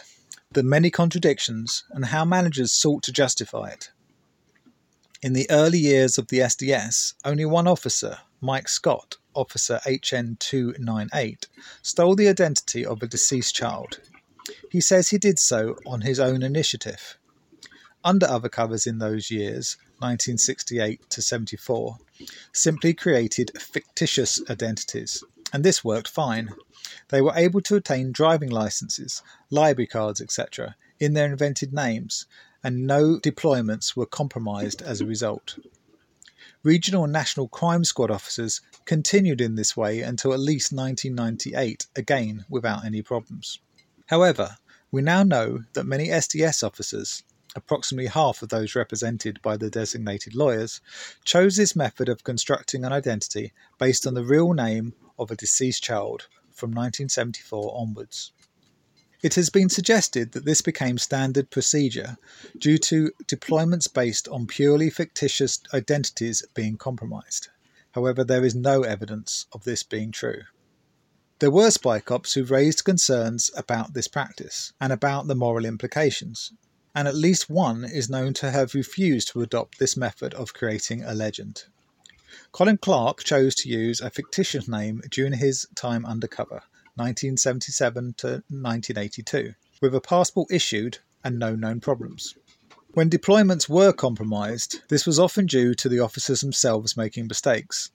[0.52, 3.90] the many contradictions, and how managers sought to justify it.
[5.20, 11.46] In the early years of the SDS, only one officer, Mike Scott, Officer HN298,
[11.82, 13.98] stole the identity of a deceased child.
[14.70, 17.17] He says he did so on his own initiative.
[18.04, 21.98] Under other covers in those years, 1968 to 74,
[22.52, 26.50] simply created fictitious identities, and this worked fine.
[27.08, 32.26] They were able to obtain driving licenses, library cards, etc., in their invented names,
[32.62, 35.58] and no deployments were compromised as a result.
[36.62, 42.44] Regional and National Crime Squad officers continued in this way until at least 1998, again
[42.48, 43.58] without any problems.
[44.06, 44.56] However,
[44.90, 47.22] we now know that many SDS officers
[47.56, 50.80] approximately half of those represented by the designated lawyers,
[51.24, 55.82] chose this method of constructing an identity based on the real name of a deceased
[55.82, 58.32] child from 1974 onwards.
[59.20, 62.18] It has been suggested that this became standard procedure
[62.56, 67.48] due to deployments based on purely fictitious identities being compromised.
[67.92, 70.42] However, there is no evidence of this being true.
[71.40, 76.52] There were spycops who raised concerns about this practice and about the moral implications,
[76.98, 81.04] and at least one is known to have refused to adopt this method of creating
[81.04, 81.62] a legend.
[82.50, 86.60] Colin Clark chose to use a fictitious name during his time undercover,
[86.96, 92.34] 1977 to 1982, with a passport issued and no known problems.
[92.94, 97.92] When deployments were compromised, this was often due to the officers themselves making mistakes.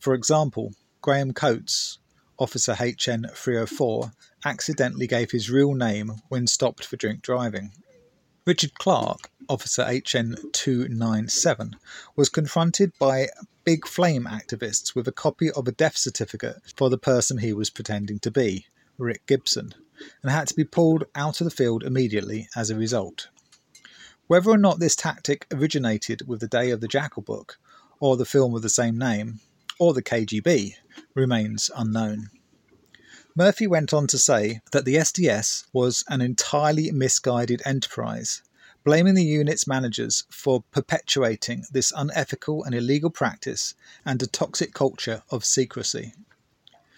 [0.00, 1.98] For example, Graham Coates,
[2.40, 4.10] Officer HN 304,
[4.44, 7.70] accidentally gave his real name when stopped for drink driving.
[8.44, 11.76] Richard Clark, Officer HN 297,
[12.16, 13.28] was confronted by
[13.62, 17.70] big flame activists with a copy of a death certificate for the person he was
[17.70, 18.66] pretending to be,
[18.98, 19.74] Rick Gibson,
[20.22, 23.28] and had to be pulled out of the field immediately as a result.
[24.26, 27.60] Whether or not this tactic originated with the Day of the Jackal book,
[28.00, 29.38] or the film of the same name,
[29.78, 30.74] or the KGB,
[31.14, 32.28] remains unknown.
[33.34, 38.42] Murphy went on to say that the SDS was an entirely misguided enterprise,
[38.84, 43.72] blaming the unit's managers for perpetuating this unethical and illegal practice
[44.04, 46.12] and a toxic culture of secrecy.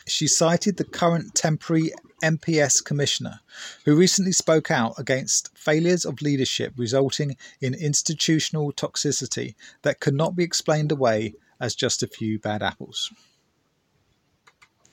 [0.07, 3.39] She cited the current temporary MPS commissioner,
[3.85, 10.35] who recently spoke out against failures of leadership resulting in institutional toxicity that could not
[10.35, 13.13] be explained away as just a few bad apples.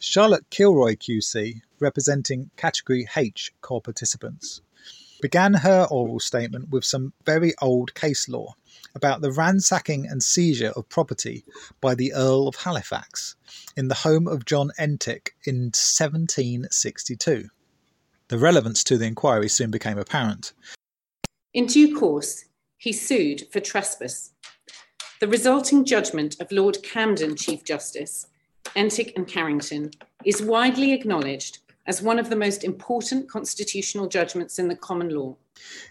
[0.04, 4.60] Charlotte Kilroy QC, representing Category H core participants,
[5.22, 8.56] began her oral statement with some very old case law
[8.96, 11.46] about the ransacking and seizure of property
[11.82, 13.36] by the Earl of Halifax
[13.78, 17.50] in the home of John Entick in 1762.
[18.30, 20.54] The relevance to the inquiry soon became apparent.
[21.54, 22.46] In due course,
[22.76, 24.32] he sued for trespass.
[25.20, 28.26] The resulting judgment of Lord Camden Chief Justice
[28.76, 29.92] Entick and Carrington,
[30.24, 35.36] is widely acknowledged as one of the most important constitutional judgments in the common law.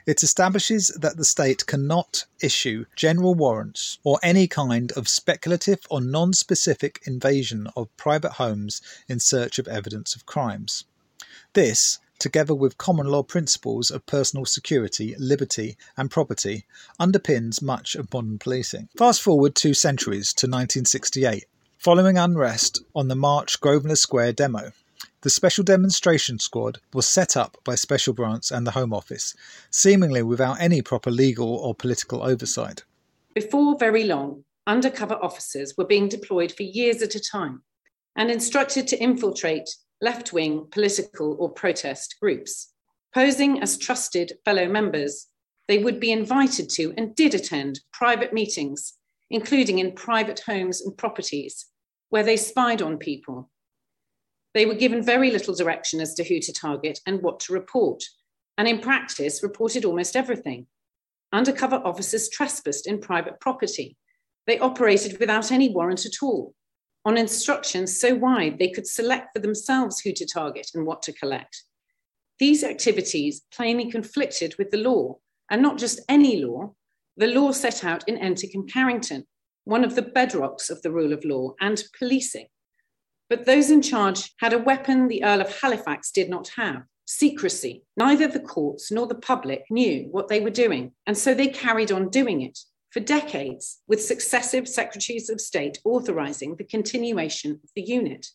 [0.07, 6.01] It establishes that the state cannot issue general warrants or any kind of speculative or
[6.01, 10.85] non specific invasion of private homes in search of evidence of crimes.
[11.53, 16.67] This, together with common law principles of personal security, liberty, and property,
[17.01, 18.89] underpins much of modern policing.
[18.97, 21.45] Fast forward two centuries to 1968
[21.81, 24.73] Following unrest on the March Grosvenor Square demo,
[25.23, 29.35] the Special Demonstration Squad was set up by Special Branch and the Home Office,
[29.71, 32.85] seemingly without any proper legal or political oversight.
[33.35, 37.63] Before very long, undercover officers were being deployed for years at a time
[38.15, 39.71] and instructed to infiltrate
[40.03, 42.75] left wing political or protest groups.
[43.15, 45.29] Posing as trusted fellow members,
[45.67, 48.99] they would be invited to and did attend private meetings,
[49.31, 51.69] including in private homes and properties,
[52.11, 53.51] where they spied on people.
[54.53, 58.03] They were given very little direction as to who to target and what to report,
[58.59, 60.67] and in practice reported almost everything.
[61.33, 63.97] Undercover officers trespassed in private property.
[64.47, 66.55] They operated without any warrant at all,
[67.05, 71.13] on instructions so wide they could select for themselves who to target and what to
[71.13, 71.63] collect.
[72.41, 75.19] These activities plainly conflicted with the law,
[75.51, 76.75] and not just any law,
[77.17, 79.27] the law set out in Entick and Carrington,
[79.71, 82.49] one of the bedrocks of the rule of law and policing.
[83.29, 87.85] But those in charge had a weapon the Earl of Halifax did not have secrecy.
[87.97, 91.93] Neither the courts nor the public knew what they were doing, and so they carried
[91.93, 92.59] on doing it
[92.91, 98.27] for decades, with successive secretaries of state authorising the continuation of the unit.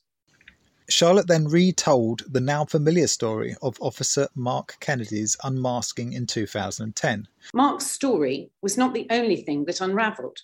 [0.88, 7.28] Charlotte then retold the now familiar story of Officer Mark Kennedy's unmasking in 2010.
[7.54, 10.40] Mark's story was not the only thing that unravelled.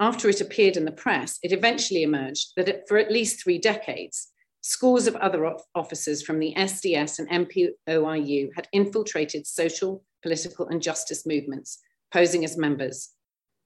[0.00, 4.32] After it appeared in the press, it eventually emerged that for at least three decades,
[4.60, 11.26] scores of other officers from the SDS and NPOIU had infiltrated social, political, and justice
[11.26, 11.80] movements,
[12.12, 13.10] posing as members.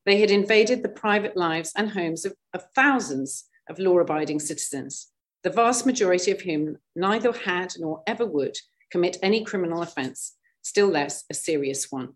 [0.05, 5.09] They had invaded the private lives and homes of, of thousands of law abiding citizens,
[5.43, 8.57] the vast majority of whom neither had nor ever would
[8.91, 12.15] commit any criminal offence, still less a serious one.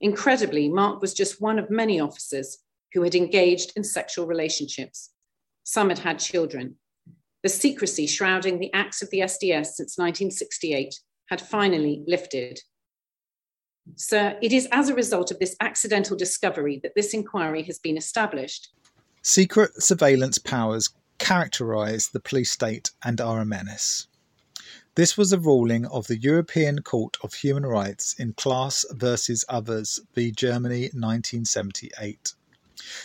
[0.00, 2.58] Incredibly, Mark was just one of many officers
[2.92, 5.10] who had engaged in sexual relationships.
[5.64, 6.76] Some had had children.
[7.42, 12.60] The secrecy shrouding the acts of the SDS since 1968 had finally lifted.
[13.94, 17.96] Sir, it is as a result of this accidental discovery that this inquiry has been
[17.96, 18.70] established.
[19.22, 24.06] Secret surveillance powers characterise the police state and are a menace.
[24.94, 30.00] This was a ruling of the European Court of Human Rights in Klass versus Others
[30.14, 32.32] v Germany 1978.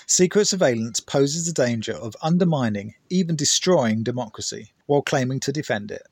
[0.05, 6.07] Secret surveillance poses the danger of undermining, even destroying democracy, while claiming to defend it.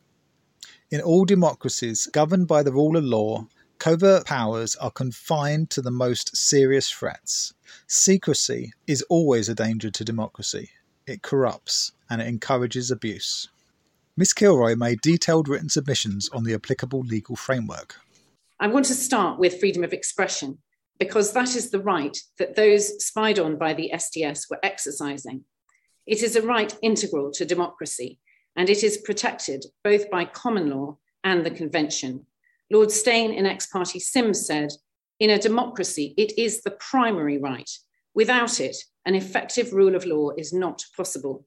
[0.92, 3.48] In all democracies governed by the rule of law,
[3.78, 7.54] covert powers are confined to the most serious threats.
[7.88, 10.72] Secrecy is always a danger to democracy.
[11.06, 13.50] It corrupts and it encourages abuse.
[14.18, 17.96] Miss Kilroy made detailed written submissions on the applicable legal framework.
[18.60, 20.58] I want to start with freedom of expression
[21.00, 25.46] because that is the right that those spied on by the SDS were exercising.
[26.06, 28.20] It is a right integral to democracy,
[28.56, 32.26] and it is protected both by common law and the Convention.
[32.72, 34.72] Lord Steyn in Ex parte Simms said,
[35.20, 37.70] In a democracy, it is the primary right.
[38.14, 38.76] Without it,
[39.06, 41.46] an effective rule of law is not possible.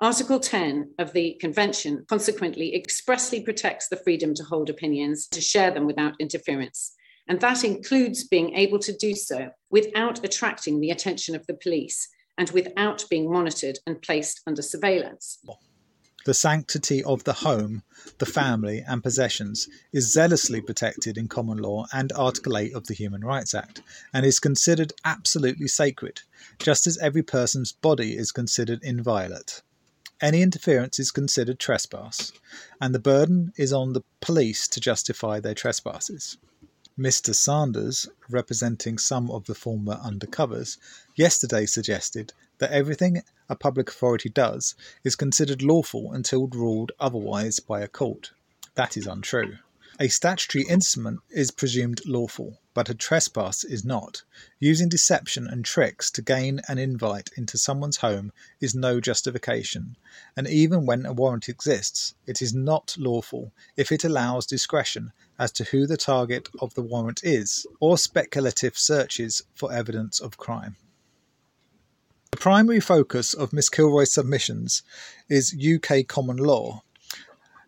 [0.00, 5.70] Article 10 of the Convention consequently expressly protects the freedom to hold opinions, to share
[5.70, 6.94] them without interference.
[7.28, 12.08] And that includes being able to do so without attracting the attention of the police
[12.36, 15.38] and without being monitored and placed under surveillance.
[16.26, 17.82] The sanctity of the home,
[18.18, 22.94] the family, and possessions is zealously protected in common law and Article 8 of the
[22.94, 23.80] Human Rights Act,
[24.12, 26.20] and is considered absolutely sacred,
[26.58, 29.62] just as every person's body is considered inviolate.
[30.20, 32.32] Any interference is considered trespass,
[32.82, 36.36] and the burden is on the police to justify their trespasses.
[36.98, 37.34] Mr.
[37.34, 40.76] Sanders, representing some of the former undercovers,
[41.14, 44.74] yesterday suggested that everything a public authority does
[45.04, 48.32] is considered lawful until ruled otherwise by a court.
[48.74, 49.58] That is untrue.
[50.02, 54.22] A statutory instrument is presumed lawful, but a trespass is not.
[54.58, 59.96] Using deception and tricks to gain an invite into someone's home is no justification,
[60.36, 65.50] and even when a warrant exists, it is not lawful if it allows discretion as
[65.50, 70.76] to who the target of the warrant is, or speculative searches for evidence of crime.
[72.30, 74.84] The primary focus of Miss Kilroy's submissions
[75.28, 76.82] is UK common law,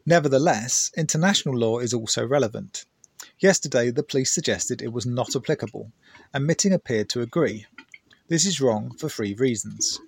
[0.04, 2.84] Nevertheless, international law is also relevant.
[3.38, 5.92] Yesterday, the police suggested it was not applicable,
[6.34, 7.66] and Mitting appeared to agree.
[8.26, 10.00] This is wrong for three reasons.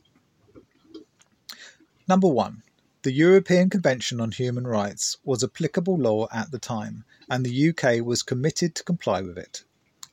[2.09, 2.63] Number one,
[3.05, 8.05] the European Convention on Human Rights was applicable law at the time, and the UK
[8.05, 9.63] was committed to comply with it.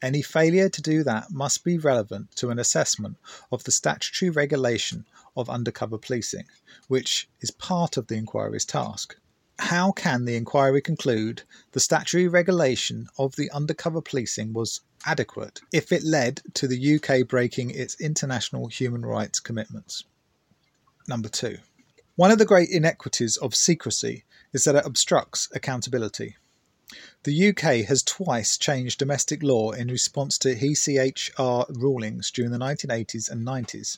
[0.02, 3.18] Any failure to do that must be relevant to an assessment
[3.52, 6.46] of the statutory regulation of undercover policing,
[6.88, 9.16] which is part of the inquiry's task
[9.62, 15.92] how can the inquiry conclude the statutory regulation of the undercover policing was adequate if
[15.92, 20.04] it led to the UK breaking its international human rights commitments?
[21.08, 21.60] Number two.
[22.22, 26.38] One of the great inequities of secrecy is that it obstructs accountability.
[27.24, 33.28] The UK has twice changed domestic law in response to ECHR rulings during the 1980s
[33.28, 33.98] and 90s.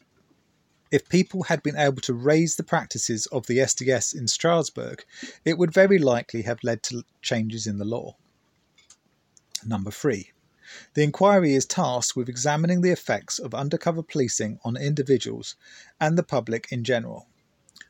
[0.90, 5.04] If people had been able to raise the practices of the SDS in Strasbourg,
[5.44, 8.16] it would very likely have led to changes in the law.
[9.66, 10.32] Number three.
[10.94, 15.58] The inquiry is tasked with examining the effects of undercover policing on individuals
[16.00, 17.28] and the public in general.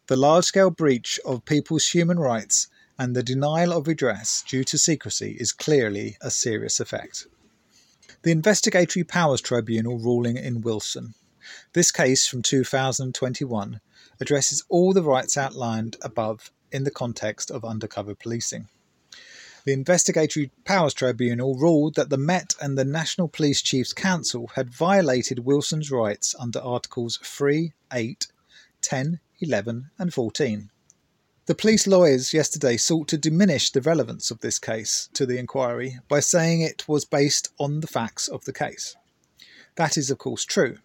[0.08, 2.68] The large scale breach of people's human rights
[3.00, 7.26] and the denial of redress due to secrecy is clearly a serious effect.
[8.24, 11.14] The Investigatory Powers Tribunal ruling in Wilson.
[11.72, 13.80] This case from 2021
[14.20, 18.68] addresses all the rights outlined above in the context of undercover policing.
[19.64, 24.74] The Investigatory Powers Tribunal ruled that the Met and the National Police Chiefs Council had
[24.74, 28.28] violated Wilson's rights under Articles 3, 8,
[28.82, 30.70] 10, 11, and 14.
[31.46, 36.00] The police lawyers yesterday sought to diminish the relevance of this case to the inquiry
[36.08, 38.96] by saying it was based on the facts of the case.
[39.76, 40.78] That is, of course, true,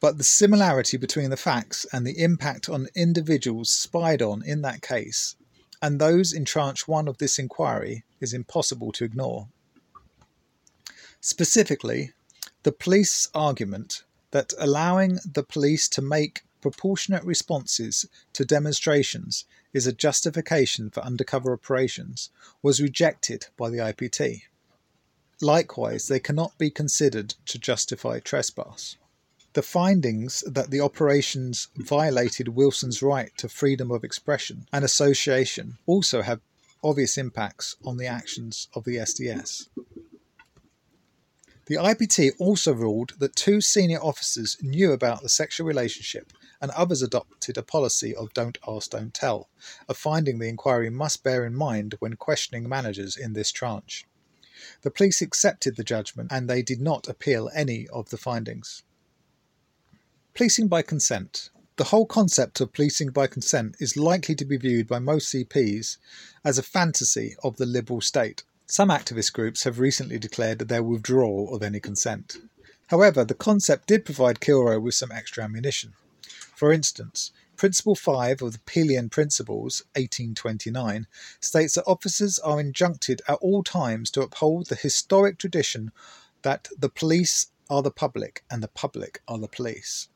[0.00, 4.82] but the similarity between the facts and the impact on individuals spied on in that
[4.82, 5.36] case
[5.82, 9.48] and those in tranche one of this inquiry is impossible to ignore.
[11.20, 12.12] Specifically,
[12.62, 19.44] the police argument that allowing the police to make proportionate responses to demonstrations
[19.74, 22.30] is a justification for undercover operations
[22.62, 24.42] was rejected by the IPT.
[25.42, 28.96] Likewise, they cannot be considered to justify trespass.
[29.54, 36.22] The findings that the operations violated Wilson's right to freedom of expression and association also
[36.22, 36.40] have
[36.82, 39.68] obvious impacts on the actions of the SDS.
[41.66, 47.02] The IPT also ruled that two senior officers knew about the sexual relationship and others
[47.02, 49.48] adopted a policy of don't ask, don't tell,
[49.88, 54.06] a finding the inquiry must bear in mind when questioning managers in this tranche.
[54.82, 58.82] The police accepted the judgment and they did not appeal any of the findings.
[60.34, 61.50] Policing by consent.
[61.76, 65.96] The whole concept of policing by consent is likely to be viewed by most CPs
[66.44, 68.42] as a fantasy of the liberal state.
[68.66, 72.38] Some activist groups have recently declared their withdrawal of any consent.
[72.86, 75.94] However, the concept did provide Kilroy with some extra ammunition.
[76.54, 81.06] For instance, Principle 5 of the Peelian Principles, 1829,
[81.40, 85.92] states that officers are injuncted at all times to uphold the historic tradition
[86.42, 90.08] that the police are the public and the public are the police.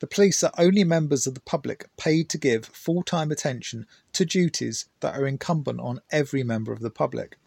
[0.00, 4.24] The police are only members of the public paid to give full time attention to
[4.24, 7.38] duties that are incumbent on every member of the public.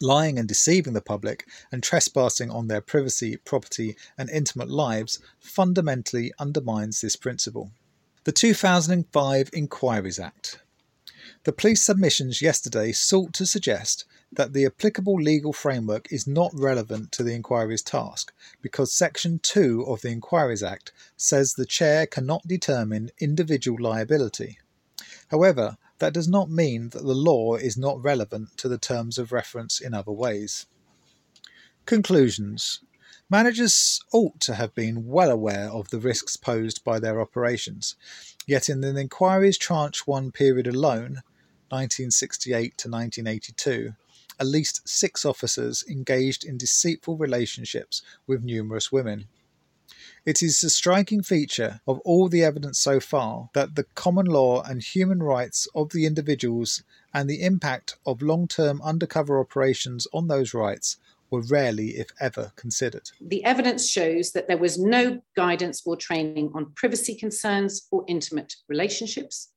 [0.00, 6.32] Lying and deceiving the public and trespassing on their privacy, property, and intimate lives fundamentally
[6.38, 7.70] undermines this principle.
[8.24, 10.58] The 2005 Inquiries Act.
[11.44, 17.12] The police submissions yesterday sought to suggest that the applicable legal framework is not relevant
[17.12, 18.32] to the inquiry's task
[18.62, 24.58] because Section 2 of the Inquiries Act says the chair cannot determine individual liability.
[25.28, 29.32] However, that does not mean that the law is not relevant to the terms of
[29.32, 30.66] reference in other ways.
[31.86, 32.80] Conclusions
[33.30, 37.96] Managers ought to have been well aware of the risks posed by their operations,
[38.46, 41.22] yet in the inquiry's Tranche 1 period alone,
[41.70, 43.94] 1968 to 1982,
[44.38, 49.24] at least six officers engaged in deceitful relationships with numerous women.
[50.26, 54.62] It is a striking feature of all the evidence so far that the common law
[54.62, 60.28] and human rights of the individuals and the impact of long term undercover operations on
[60.28, 60.96] those rights
[61.28, 63.10] were rarely, if ever, considered.
[63.20, 68.54] The evidence shows that there was no guidance or training on privacy concerns or intimate
[68.66, 69.50] relationships.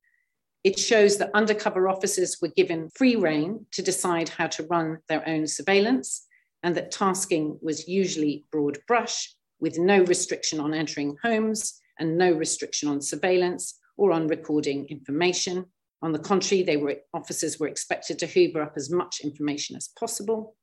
[0.65, 5.25] It shows that undercover officers were given free rein to decide how to run their
[5.29, 6.27] own surveillance
[6.61, 12.31] and that tasking was usually broad brush with no restriction on entering homes and no
[12.31, 15.65] restriction on surveillance or on recording information.
[16.01, 19.89] On the contrary, they were, officers were expected to hoover up as much information as
[19.99, 20.55] possible.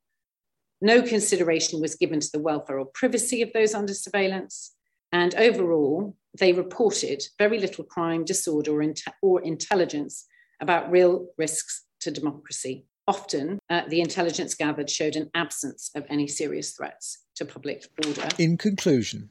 [0.81, 4.75] No consideration was given to the welfare or privacy of those under surveillance.
[5.11, 10.25] And overall, they reported very little crime, disorder, or, or intelligence
[10.61, 12.85] about real risks to democracy.
[13.07, 18.27] Often, uh, the intelligence gathered showed an absence of any serious threats to public order.
[18.39, 19.29] In conclusion,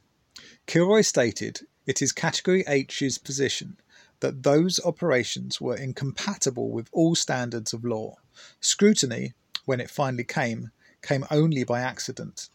[0.66, 3.76] Kilroy stated it is Category H's position
[4.20, 8.16] that those operations were incompatible with all standards of law.
[8.60, 10.70] Scrutiny, when it finally came,
[11.02, 12.48] came only by accident.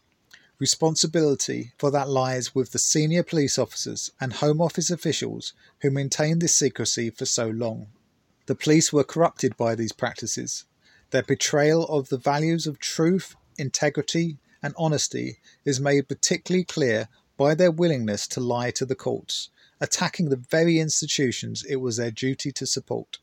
[0.58, 6.40] Responsibility for that lies with the senior police officers and Home Office officials who maintained
[6.40, 7.88] this secrecy for so long.
[8.46, 10.64] The police were corrupted by these practices
[11.10, 17.54] their betrayal of the values of truth, integrity, and honesty is made particularly clear by
[17.54, 19.50] their willingness to lie to the courts,
[19.80, 23.18] attacking the very institutions it was their duty to support.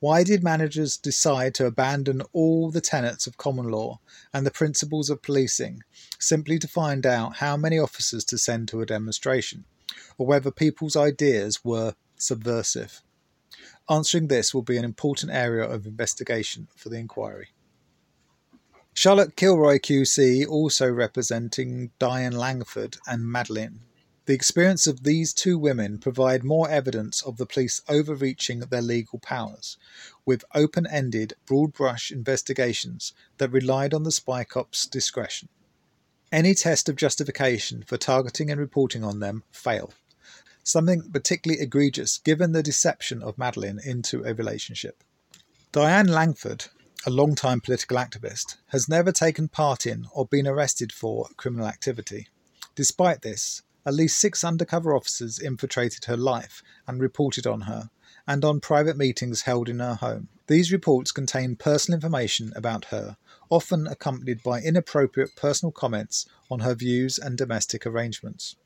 [0.00, 4.00] Why did managers decide to abandon all the tenets of common law
[4.32, 5.82] and the principles of policing
[6.18, 9.64] simply to find out how many officers to send to a demonstration,
[10.18, 13.02] or whether people's ideas were subversive?
[13.88, 17.48] Answering this will be an important area of investigation for the inquiry.
[18.94, 23.80] Charlotte Kilroy QC also representing Diane Langford and Madeline.
[24.26, 29.18] The experience of these two women provide more evidence of the police overreaching their legal
[29.18, 29.76] powers,
[30.24, 35.50] with open-ended, broad-brush investigations that relied on the spy cop's discretion.
[36.32, 39.92] Any test of justification for targeting and reporting on them fail
[40.64, 45.04] something particularly egregious given the deception of Madeline into a relationship.
[45.70, 46.66] Diane Langford,
[47.06, 52.28] a long-time political activist, has never taken part in or been arrested for criminal activity.
[52.74, 57.90] Despite this, at least six undercover officers infiltrated her life and reported on her,
[58.26, 60.28] and on private meetings held in her home.
[60.46, 63.16] These reports contain personal information about her,
[63.50, 68.56] often accompanied by inappropriate personal comments on her views and domestic arrangements.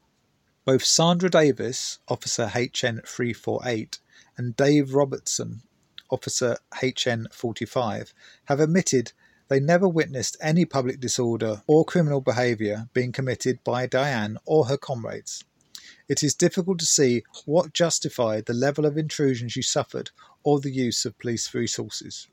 [0.65, 4.01] Both Sandra Davis, Officer HN 348,
[4.37, 5.63] and Dave Robertson,
[6.11, 8.13] Officer HN 45,
[8.45, 9.13] have admitted
[9.49, 14.77] they never witnessed any public disorder or criminal behaviour being committed by Diane or her
[14.77, 15.43] comrades.
[16.09, 20.11] It is difficult to see what justified the level of intrusion she suffered
[20.43, 22.29] or the use of police resources.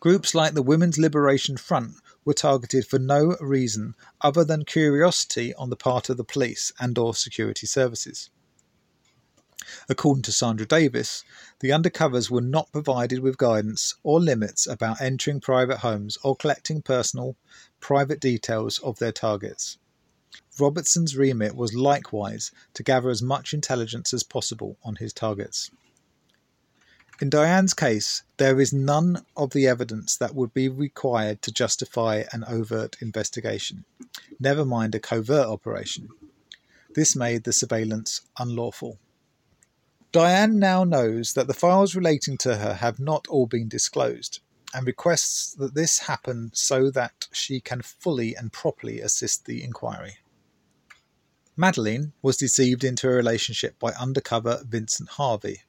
[0.00, 5.70] Groups like the Women's Liberation Front were targeted for no reason other than curiosity on
[5.70, 8.30] the part of the police and or security services.
[9.88, 11.24] According to Sandra Davis,
[11.58, 16.80] the undercovers were not provided with guidance or limits about entering private homes or collecting
[16.80, 17.36] personal,
[17.80, 19.78] private details of their targets.
[20.60, 25.72] Robertson's remit was likewise to gather as much intelligence as possible on his targets.
[27.20, 32.24] In Diane's case, there is none of the evidence that would be required to justify
[32.32, 33.84] an overt investigation,
[34.38, 36.10] never mind a covert operation.
[36.94, 38.98] This made the surveillance unlawful.
[40.12, 44.38] Diane now knows that the files relating to her have not all been disclosed
[44.72, 50.18] and requests that this happen so that she can fully and properly assist the inquiry.
[51.56, 55.62] Madeline was deceived into a relationship by undercover Vincent Harvey,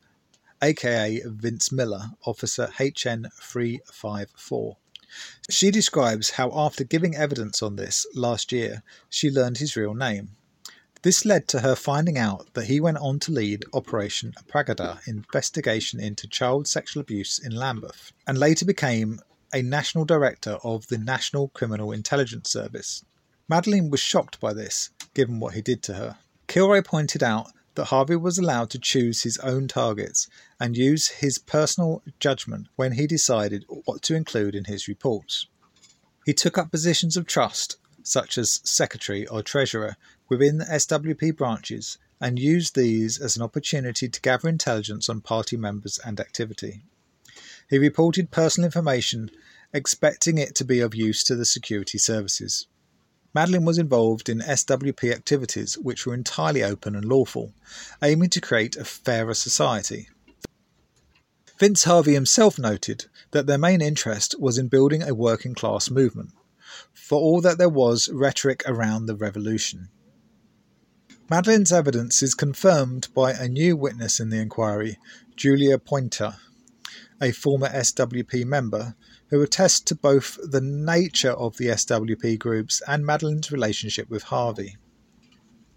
[0.62, 4.78] aka Vince Miller, Officer HN 354.
[5.50, 10.36] She describes how, after giving evidence on this last year, she learned his real name.
[11.02, 16.00] This led to her finding out that he went on to lead Operation Pragada investigation
[16.00, 19.22] into child sexual abuse in Lambeth, and later became
[19.54, 23.04] a national director of the National Criminal Intelligence Service.
[23.48, 26.18] Madeline was shocked by this, given what he did to her.
[26.48, 30.28] Kilroy pointed out that Harvey was allowed to choose his own targets
[30.60, 35.48] and use his personal judgment when he decided what to include in his reports.
[36.26, 39.96] He took up positions of trust, such as secretary or treasurer,
[40.28, 45.56] within the SWP branches and used these as an opportunity to gather intelligence on party
[45.56, 46.84] members and activity.
[47.70, 49.32] He reported personal information,
[49.72, 52.68] expecting it to be of use to the security services.
[53.34, 57.54] Madeleine was involved in SWP activities which were entirely open and lawful,
[58.02, 60.10] aiming to create a fairer society.
[61.60, 66.32] Vince Harvey himself noted that their main interest was in building a working class movement,
[66.94, 69.90] for all that there was rhetoric around the revolution.
[71.30, 74.98] Madeline's evidence is confirmed by a new witness in the inquiry,
[75.36, 76.38] Julia Pointer,
[77.22, 78.96] a former SWP member,
[79.30, 84.78] who attest to both the nature of the SWP groups and Madeline's relationship with Harvey.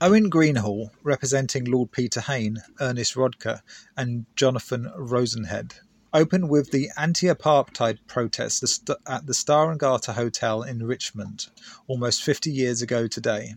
[0.00, 3.60] Owen Greenhall, representing Lord Peter Hain, Ernest Rodker,
[3.96, 5.74] and Jonathan Rosenhead,
[6.12, 11.46] opened with the anti-apartheid protests at the Star and Garter Hotel in Richmond
[11.86, 13.54] almost 50 years ago today.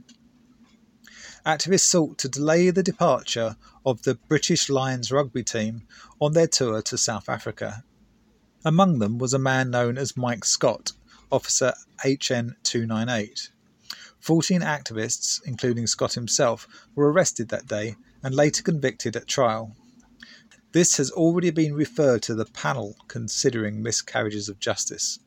[1.45, 5.87] Activists sought to delay the departure of the British Lions rugby team
[6.19, 7.83] on their tour to South Africa.
[8.67, 10.93] Among them was a man known as Mike Scott,
[11.31, 13.51] Officer HN 298.
[14.19, 19.75] Fourteen activists, including Scott himself, were arrested that day and later convicted at trial.
[20.71, 25.19] This has already been referred to the panel considering miscarriages of justice.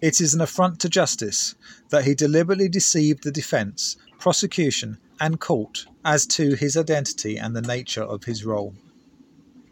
[0.00, 1.54] It is an affront to justice
[1.90, 7.60] that he deliberately deceived the defence, prosecution, and court as to his identity and the
[7.60, 8.74] nature of his role.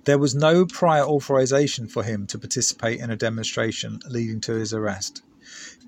[0.05, 4.72] There was no prior authorization for him to participate in a demonstration leading to his
[4.72, 5.22] arrest.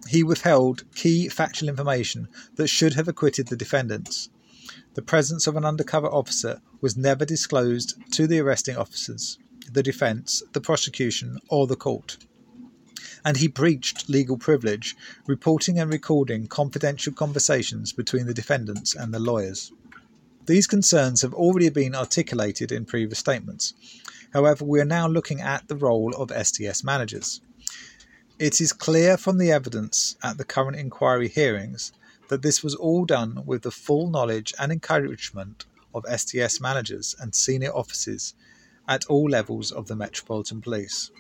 [0.09, 4.29] He withheld key factual information that should have acquitted the defendants.
[4.95, 9.39] The presence of an undercover officer was never disclosed to the arresting officers,
[9.71, 12.19] the defence, the prosecution, or the court
[13.25, 14.97] and he breached legal privilege,
[15.27, 19.73] reporting and recording confidential conversations between the defendants and the lawyers.
[20.47, 23.75] These concerns have already been articulated in previous statements.
[24.33, 27.41] However, we are now looking at the role of SDS managers.
[28.41, 31.93] It is clear from the evidence at the current inquiry hearings
[32.29, 35.65] that this was all done with the full knowledge and encouragement
[35.95, 38.35] of SDS managers and senior officers
[38.89, 41.13] at all levels of the Metropolitan Police.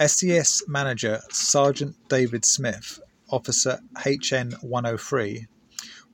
[0.00, 5.46] SDS manager Sergeant David Smith, Officer HN 103,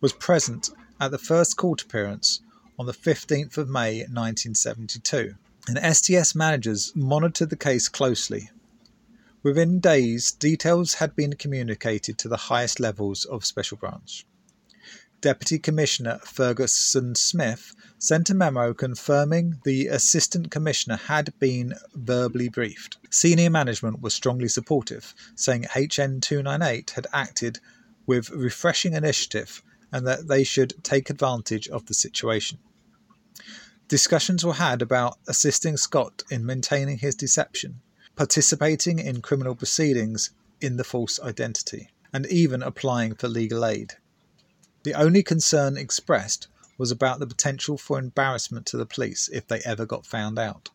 [0.01, 2.40] was present at the first court appearance
[2.78, 5.34] on the 15th of May 1972,
[5.66, 8.51] and SDS managers monitored the case closely.
[9.42, 14.24] Within days, details had been communicated to the highest levels of Special Branch.
[15.20, 22.99] Deputy Commissioner Ferguson Smith sent a memo confirming the Assistant Commissioner had been verbally briefed.
[23.11, 27.59] Senior management was strongly supportive, saying HN 298 had acted
[28.07, 29.62] with refreshing initiative
[29.93, 32.59] and that they should take advantage of the situation.
[33.89, 37.80] Discussions were had about assisting Scott in maintaining his deception,
[38.16, 40.30] participating in criminal proceedings
[40.61, 43.95] in the false identity, and even applying for legal aid.
[44.82, 49.61] The only concern expressed was about the potential for embarrassment to the police if they
[49.64, 50.70] ever got found out.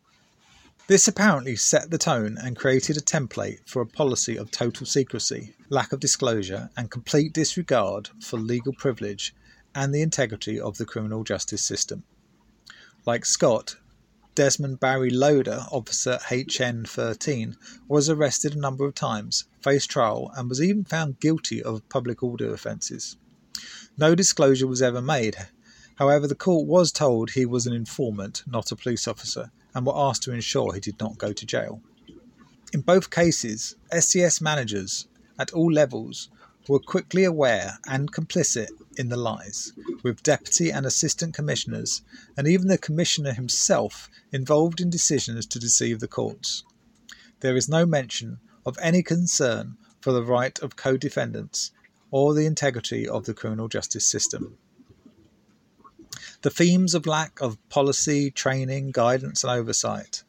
[0.85, 5.55] This apparently set the tone and created a template for a policy of total secrecy,
[5.69, 9.33] lack of disclosure, and complete disregard for legal privilege
[9.73, 12.03] and the integrity of the criminal justice system.
[13.05, 13.77] Like Scott,
[14.35, 17.55] Desmond Barry Loader, Officer HN 13,
[17.87, 22.21] was arrested a number of times, faced trial, and was even found guilty of public
[22.21, 23.15] order offences.
[23.97, 25.37] No disclosure was ever made.
[25.95, 29.97] However, the court was told he was an informant, not a police officer, and were
[29.97, 31.81] asked to ensure he did not go to jail.
[32.73, 35.07] In both cases, SDS managers
[35.37, 36.29] at all levels
[36.67, 42.01] were quickly aware and complicit in the lies, with deputy and assistant commissioners,
[42.37, 46.63] and even the commissioner himself, involved in decisions to deceive the courts.
[47.41, 51.71] There is no mention of any concern for the right of co defendants
[52.11, 54.57] or the integrity of the criminal justice system.
[56.43, 60.23] The themes of lack of policy, training, guidance, and oversight,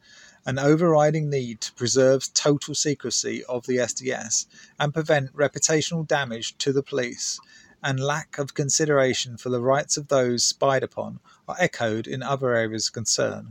[0.45, 4.45] an overriding need to preserve total secrecy of the SDS
[4.79, 7.37] and prevent reputational damage to the police,
[7.83, 12.55] and lack of consideration for the rights of those spied upon are echoed in other
[12.55, 13.49] areas of concern,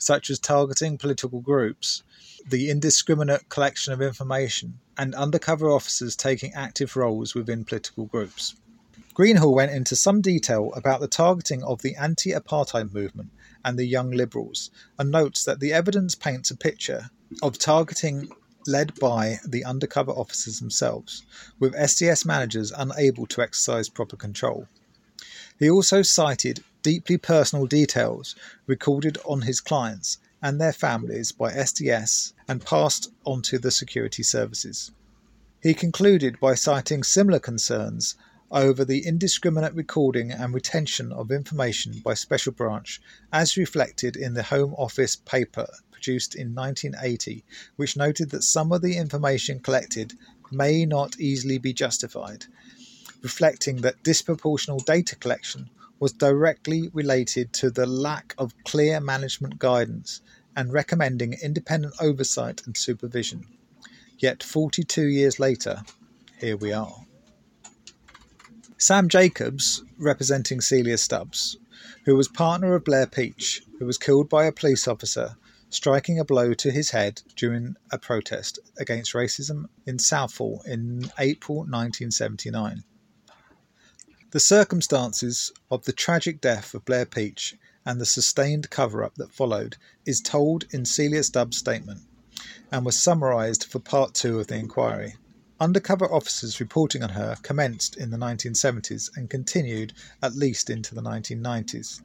[0.00, 2.02] such as targeting political groups,
[2.44, 8.56] the indiscriminate collection of information, and undercover officers taking active roles within political groups.
[9.14, 13.30] Greenhall went into some detail about the targeting of the anti apartheid movement
[13.62, 17.10] and the Young Liberals, and notes that the evidence paints a picture
[17.42, 18.30] of targeting
[18.66, 21.24] led by the undercover officers themselves,
[21.58, 24.66] with SDS managers unable to exercise proper control.
[25.58, 28.34] He also cited deeply personal details
[28.66, 34.22] recorded on his clients and their families by SDS and passed on to the security
[34.22, 34.90] services.
[35.62, 38.16] He concluded by citing similar concerns
[38.52, 43.00] over the indiscriminate recording and retention of information by Special Branch,
[43.32, 47.44] as reflected in the Home Office paper produced in 1980,
[47.76, 50.12] which noted that some of the information collected
[50.50, 52.44] may not easily be justified,
[53.22, 60.20] reflecting that disproportional data collection was directly related to the lack of clear management guidance
[60.56, 63.46] and recommending independent oversight and supervision.
[64.18, 65.82] Yet 42 years later,
[66.38, 67.06] here we are.
[68.82, 71.56] Sam Jacobs, representing Celia Stubbs,
[72.04, 75.36] who was partner of Blair Peach, who was killed by a police officer
[75.70, 81.58] striking a blow to his head during a protest against racism in Southall in April
[81.58, 82.82] 1979.
[84.32, 87.54] The circumstances of the tragic death of Blair Peach
[87.86, 92.00] and the sustained cover up that followed is told in Celia Stubbs' statement
[92.72, 95.14] and was summarised for part two of the inquiry.
[95.62, 101.00] Undercover officers reporting on her commenced in the 1970s and continued at least into the
[101.00, 102.02] 1990s.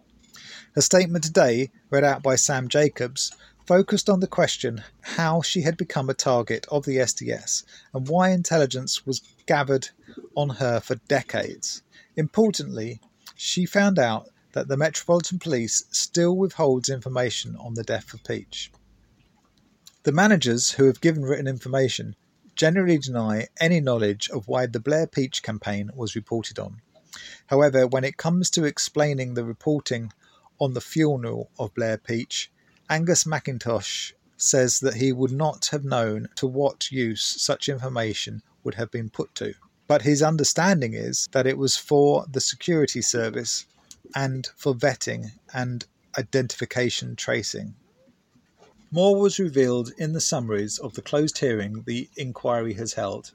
[0.75, 3.31] Her statement today, read out by Sam Jacobs,
[3.65, 7.63] focused on the question how she had become a target of the SDS
[7.95, 9.89] and why intelligence was gathered
[10.35, 11.81] on her for decades.
[12.15, 13.01] Importantly,
[13.33, 18.71] she found out that the Metropolitan Police still withholds information on the death of Peach.
[20.03, 22.15] The managers who have given written information
[22.57, 26.81] generally deny any knowledge of why the Blair Peach campaign was reported on.
[27.47, 30.11] However, when it comes to explaining the reporting
[30.59, 32.51] on the funeral of Blair Peach,
[32.89, 38.75] Angus McIntosh says that he would not have known to what use such information would
[38.75, 39.53] have been put to.
[39.87, 43.65] But his understanding is that it was for the security service
[44.15, 45.85] and for vetting and
[46.17, 47.75] identification tracing.
[48.89, 53.33] More was revealed in the summaries of the closed hearing the inquiry has held.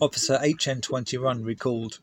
[0.00, 2.00] Officer HN21 recalled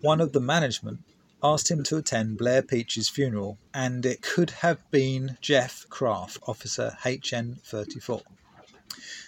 [0.00, 1.00] one of the management
[1.42, 6.96] asked him to attend Blair Peach's funeral, and it could have been Jeff Craft, Officer
[7.02, 8.22] HN34.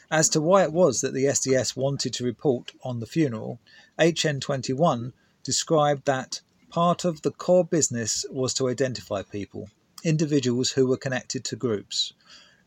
[0.08, 3.58] As to why it was that the SDS wanted to report on the funeral,
[3.98, 6.40] HN21 described that
[6.70, 9.68] part of the core business was to identify people,
[10.06, 12.12] individuals who were connected to groups.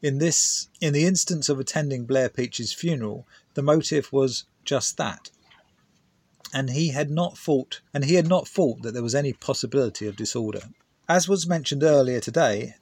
[0.02, 5.30] In this, in the instance of attending Blair Peach's funeral, the motive was just that.
[6.54, 10.08] And he had not thought, and he had not thought that there was any possibility
[10.08, 10.70] of disorder.
[11.08, 12.76] As was mentioned earlier today,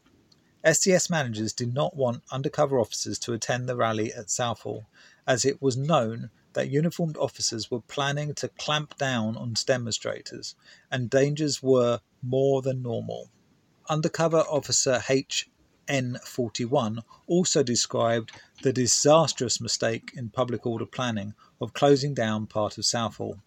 [0.66, 4.88] SDS managers did not want undercover officers to attend the rally at Southall,
[5.28, 10.55] as it was known that uniformed officers were planning to clamp down on demonstrators,
[10.89, 13.30] and dangers were more than normal.
[13.89, 18.31] Undercover Officer HN41 also described
[18.61, 23.41] the disastrous mistake in public order planning of closing down part of Southall.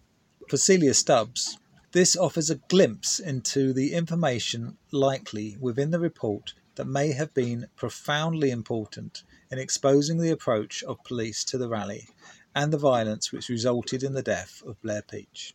[0.49, 1.59] For Celia Stubbs,
[1.91, 7.67] this offers a glimpse into the information likely within the report that may have been
[7.75, 12.09] profoundly important in exposing the approach of police to the rally
[12.55, 15.53] and the violence which resulted in the death of Blair Peach.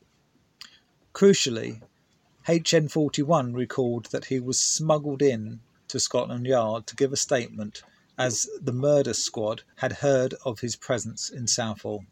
[1.12, 1.82] Crucially,
[2.46, 7.82] HN41 recalled that he was smuggled in to Scotland Yard to give a statement
[8.16, 12.04] as the murder squad had heard of his presence in Southall.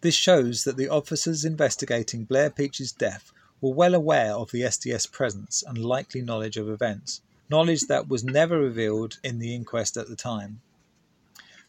[0.00, 3.30] This shows that the officers investigating Blair Peach's death
[3.60, 7.20] were well aware of the SDS presence and likely knowledge of events,
[7.50, 10.62] knowledge that was never revealed in the inquest at the time.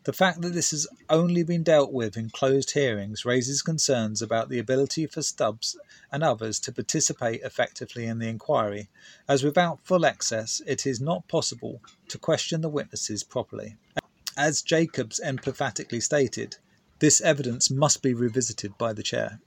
[0.07, 4.47] The fact that this has only been dealt with in closed hearings raises concerns about
[4.47, 5.77] the ability for Stubbs
[6.13, 8.87] and others to participate effectively in the inquiry,
[9.27, 13.75] as without full access it is not possible to question the witnesses properly.
[14.37, 16.55] As Jacobs emphatically stated,
[16.99, 19.41] this evidence must be revisited by the chair.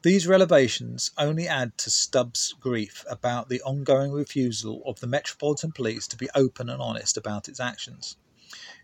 [0.00, 6.06] These revelations only add to Stubbs' grief about the ongoing refusal of the Metropolitan Police
[6.06, 8.16] to be open and honest about its actions.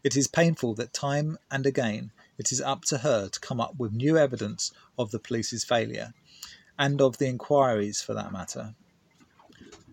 [0.02, 3.76] It is painful that time and again it is up to her to come up
[3.76, 6.12] with new evidence of the police's failure,
[6.78, 8.74] and of the inquiries for that matter.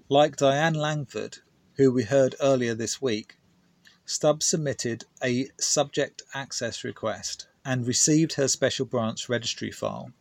[0.10, 1.38] Like Diane Langford,
[1.76, 3.38] who we heard earlier this week,
[4.06, 10.12] Stubbs submitted a subject access request and received her special branch registry file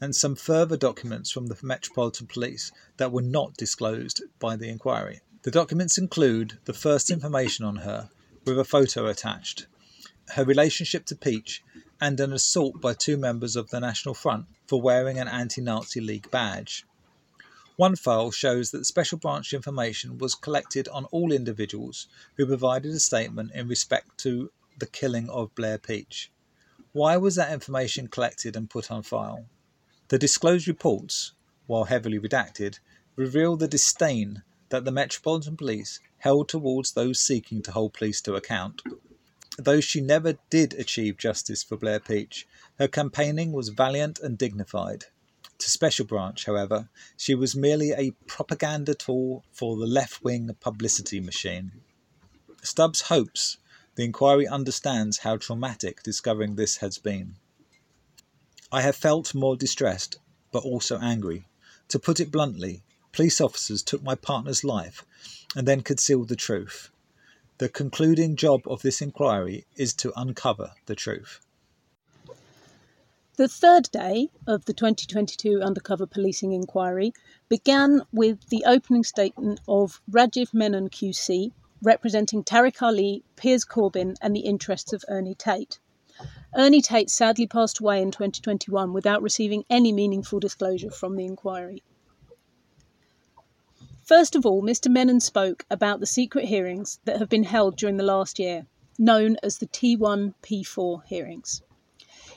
[0.00, 5.20] and some further documents from the Metropolitan Police that were not disclosed by the inquiry.
[5.42, 8.08] The documents include the first information on her,
[8.44, 9.66] with a photo attached,
[10.30, 11.62] her relationship to Peach,
[12.00, 16.00] and an assault by two members of the National Front for wearing an anti Nazi
[16.00, 16.84] League badge.
[17.76, 23.00] One file shows that special branch information was collected on all individuals who provided a
[23.00, 26.30] statement in respect to the killing of Blair Peach.
[26.92, 29.46] Why was that information collected and put on file?
[30.08, 31.32] The disclosed reports,
[31.66, 32.78] while heavily redacted,
[33.16, 38.34] reveal the disdain that the Metropolitan Police held towards those seeking to hold police to
[38.34, 38.80] account.
[39.58, 42.48] Though she never did achieve justice for Blair Peach,
[42.78, 45.04] her campaigning was valiant and dignified.
[45.58, 51.20] To Special Branch, however, she was merely a propaganda tool for the left wing publicity
[51.20, 51.72] machine.
[52.62, 53.58] Stubbs hopes
[53.96, 57.36] the inquiry understands how traumatic discovering this has been.
[58.72, 60.20] I have felt more distressed,
[60.50, 61.48] but also angry.
[61.88, 62.82] To put it bluntly,
[63.14, 65.06] police officers took my partner's life
[65.54, 66.90] and then concealed the truth.
[67.58, 71.38] The concluding job of this inquiry is to uncover the truth.
[73.36, 77.12] The third day of the 2022 Undercover Policing Inquiry
[77.48, 81.52] began with the opening statement of Rajiv Menon QC,
[81.82, 85.78] representing Tariq Ali, Piers Corbyn, and the interests of Ernie Tate.
[86.56, 91.84] Ernie Tate sadly passed away in 2021 without receiving any meaningful disclosure from the inquiry.
[94.04, 94.90] First of all, Mr.
[94.90, 98.66] Menon spoke about the secret hearings that have been held during the last year,
[98.98, 101.62] known as the T1 P4 hearings.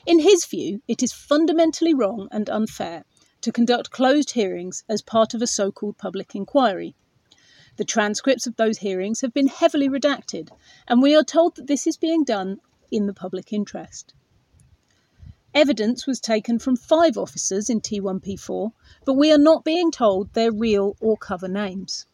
[0.06, 3.04] In his view, it is fundamentally wrong and unfair
[3.42, 6.94] to conduct closed hearings as part of a so called public inquiry.
[7.76, 10.48] The transcripts of those hearings have been heavily redacted,
[10.86, 14.14] and we are told that this is being done in the public interest.
[15.58, 18.70] Evidence was taken from five officers in T1P4,
[19.04, 22.06] but we are not being told their real or cover names.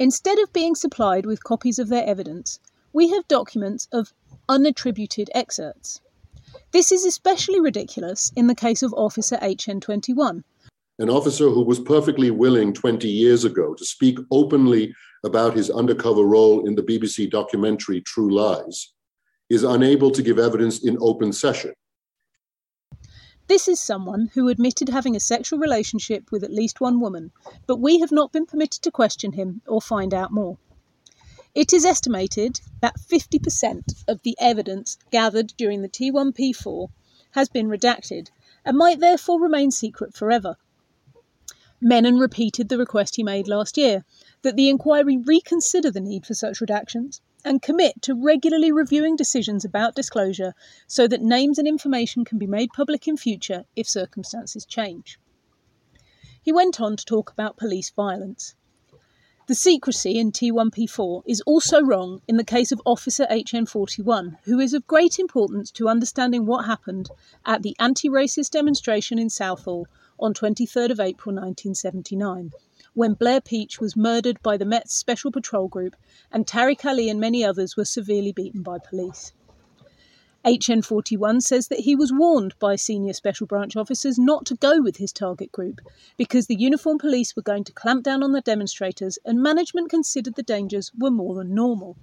[0.00, 2.58] Instead of being supplied with copies of their evidence,
[2.92, 4.12] we have documents of
[4.48, 6.00] unattributed excerpts.
[6.72, 10.42] This is especially ridiculous in the case of Officer HN21.
[10.98, 16.24] An officer who was perfectly willing 20 years ago to speak openly about his undercover
[16.24, 18.92] role in the BBC documentary True Lies,
[19.52, 21.74] is unable to give evidence in open session.
[23.48, 27.32] This is someone who admitted having a sexual relationship with at least one woman,
[27.66, 30.56] but we have not been permitted to question him or find out more.
[31.54, 36.88] It is estimated that 50% of the evidence gathered during the T1P4
[37.32, 38.28] has been redacted
[38.64, 40.56] and might therefore remain secret forever.
[41.78, 44.06] Menon repeated the request he made last year
[44.40, 49.64] that the inquiry reconsider the need for such redactions and commit to regularly reviewing decisions
[49.64, 50.54] about disclosure
[50.86, 55.18] so that names and information can be made public in future if circumstances change.
[56.42, 58.54] He went on to talk about police violence.
[59.48, 64.72] The secrecy in T1P4 is also wrong in the case of Officer HN41, who is
[64.72, 67.10] of great importance to understanding what happened
[67.44, 69.86] at the anti racist demonstration in Southall
[70.18, 72.52] on 23rd of April 1979,
[72.94, 75.96] when Blair Peach was murdered by the Met's Special Patrol Group
[76.30, 79.32] and Tariq Ali and many others were severely beaten by police.
[80.44, 84.96] HN41 says that he was warned by senior Special Branch officers not to go with
[84.96, 85.80] his target group
[86.16, 90.34] because the uniformed police were going to clamp down on the demonstrators and management considered
[90.34, 91.96] the dangers were more than normal.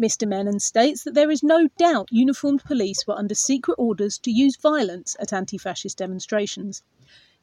[0.00, 0.28] Mr.
[0.28, 4.56] Menon states that there is no doubt uniformed police were under secret orders to use
[4.56, 6.84] violence at anti fascist demonstrations.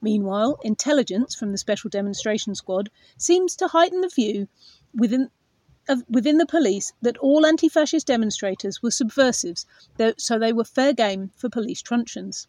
[0.01, 4.47] Meanwhile, intelligence from the Special Demonstration Squad seems to heighten the view
[4.93, 5.29] within
[5.87, 9.65] of, within the police that all anti fascist demonstrators were subversives,
[10.17, 12.47] so they were fair game for police truncheons.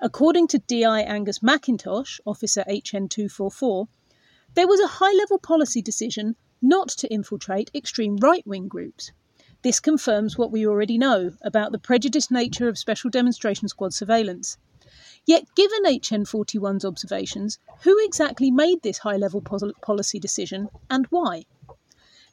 [0.00, 3.88] According to DI Angus McIntosh, Officer HN244,
[4.54, 9.12] there was a high level policy decision not to infiltrate extreme right wing groups.
[9.62, 14.56] This confirms what we already know about the prejudiced nature of Special Demonstration Squad surveillance.
[15.30, 21.44] Yet, given HN41's observations, who exactly made this high level policy decision and why?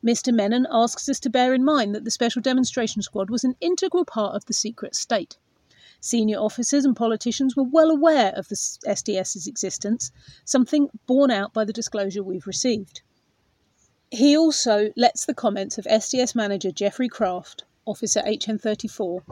[0.04, 0.34] Mr.
[0.34, 4.04] Menon asks us to bear in mind that the Special Demonstration Squad was an integral
[4.04, 5.38] part of the secret state.
[6.02, 10.12] Senior officers and politicians were well aware of the SDS's existence,
[10.44, 13.04] something borne out by the disclosure we've received.
[14.10, 19.24] He also lets the comments of SDS manager Geoffrey Craft, officer HN34,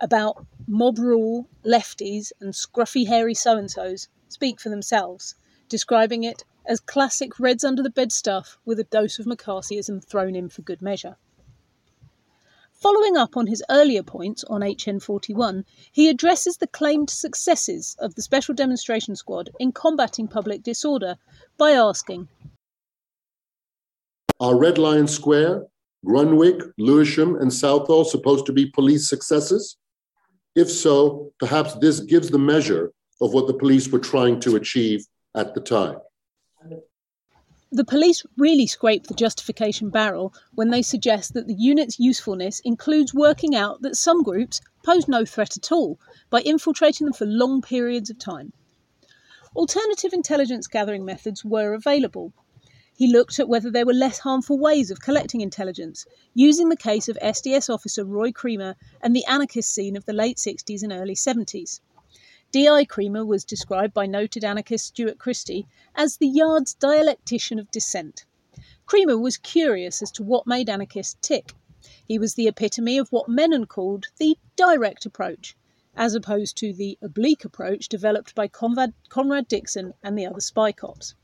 [0.00, 5.34] about mob rule, lefties, and scruffy hairy so and so's speak for themselves,
[5.68, 10.34] describing it as classic Reds under the bed stuff with a dose of McCarthyism thrown
[10.34, 11.16] in for good measure.
[12.72, 18.22] Following up on his earlier points on HN41, he addresses the claimed successes of the
[18.22, 21.16] Special Demonstration Squad in combating public disorder
[21.56, 22.28] by asking
[24.40, 25.66] Are Red Lion Square,
[26.04, 29.76] Grunwick, Lewisham, and Southall supposed to be police successes?
[30.54, 35.04] If so, perhaps this gives the measure of what the police were trying to achieve
[35.34, 35.96] at the time.
[37.72, 43.12] The police really scrape the justification barrel when they suggest that the unit's usefulness includes
[43.12, 45.98] working out that some groups pose no threat at all
[46.30, 48.52] by infiltrating them for long periods of time.
[49.56, 52.32] Alternative intelligence gathering methods were available.
[52.96, 57.08] He looked at whether there were less harmful ways of collecting intelligence, using the case
[57.08, 61.16] of SDS officer Roy Creamer and the anarchist scene of the late 60s and early
[61.16, 61.80] 70s.
[62.52, 62.84] D.I.
[62.84, 65.66] Creamer was described by noted anarchist Stuart Christie
[65.96, 68.26] as the Yard's dialectician of dissent.
[68.86, 71.52] Creamer was curious as to what made anarchists tick.
[72.06, 75.56] He was the epitome of what Menon called the direct approach,
[75.96, 80.70] as opposed to the oblique approach developed by Conrad, Conrad Dixon and the other spy
[80.70, 81.16] cops.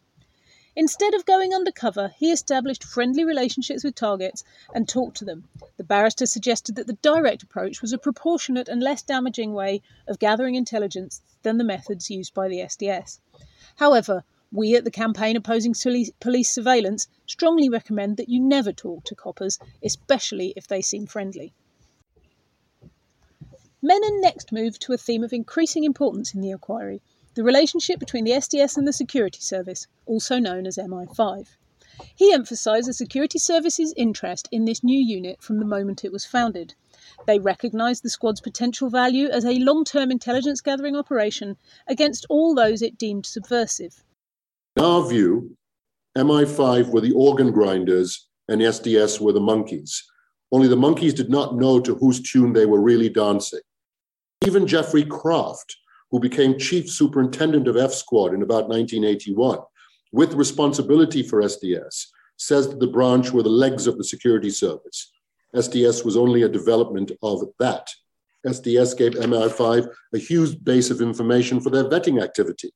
[0.81, 4.43] Instead of going undercover, he established friendly relationships with targets
[4.74, 5.47] and talked to them.
[5.76, 10.18] The barrister suggested that the direct approach was a proportionate and less damaging way of
[10.18, 13.18] gathering intelligence than the methods used by the SDS.
[13.76, 19.14] However, we at the campaign opposing police surveillance strongly recommend that you never talk to
[19.14, 21.53] coppers, especially if they seem friendly.
[23.83, 27.03] Menon next moved to a theme of increasing importance in the inquiry
[27.41, 31.57] the relationship between the SDS and the Security Service, also known as MI5.
[32.14, 36.26] He emphasised the Security Service's interest in this new unit from the moment it was
[36.26, 36.74] founded.
[37.26, 41.57] They recognised the squad's potential value as a long term intelligence gathering operation
[41.88, 44.05] against all those it deemed subversive.
[44.76, 45.57] In our view,
[46.18, 50.05] MI5 were the organ grinders and SDS were the monkeys.
[50.53, 53.61] Only the monkeys did not know to whose tune they were really dancing.
[54.45, 55.78] Even Geoffrey Craft,
[56.11, 59.59] who became chief superintendent of F Squad in about 1981,
[60.13, 62.07] with responsibility for SDS,
[62.37, 65.13] says that the branch were the legs of the security service.
[65.55, 67.89] SDS was only a development of that.
[68.47, 72.73] SDS gave MI5 a huge base of information for their vetting activity.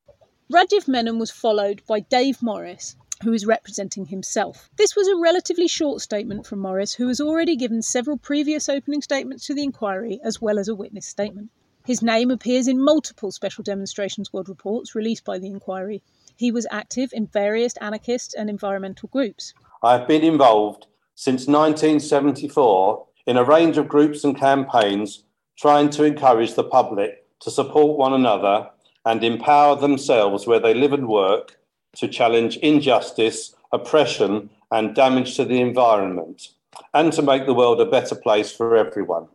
[0.52, 4.68] Rajiv Menon was followed by Dave Morris, who is representing himself.
[4.76, 9.00] This was a relatively short statement from Morris, who has already given several previous opening
[9.00, 11.50] statements to the inquiry as well as a witness statement.
[11.84, 16.02] His name appears in multiple Special Demonstration Squad reports released by the inquiry.
[16.34, 19.52] He was active in various anarchist and environmental groups.
[19.82, 25.24] I have been involved since 1974 in a range of groups and campaigns
[25.58, 28.70] trying to encourage the public to support one another
[29.04, 31.58] and empower themselves where they live and work
[31.96, 36.48] to challenge injustice, oppression, and damage to the environment,
[36.94, 39.28] and to make the world a better place for everyone.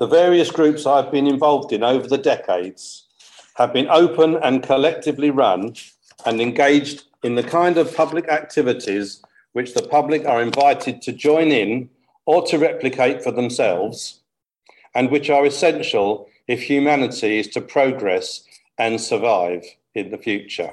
[0.00, 3.04] The various groups I've been involved in over the decades
[3.56, 5.74] have been open and collectively run
[6.24, 9.22] and engaged in the kind of public activities
[9.52, 11.90] which the public are invited to join in
[12.24, 14.20] or to replicate for themselves,
[14.94, 18.42] and which are essential if humanity is to progress
[18.78, 20.72] and survive in the future.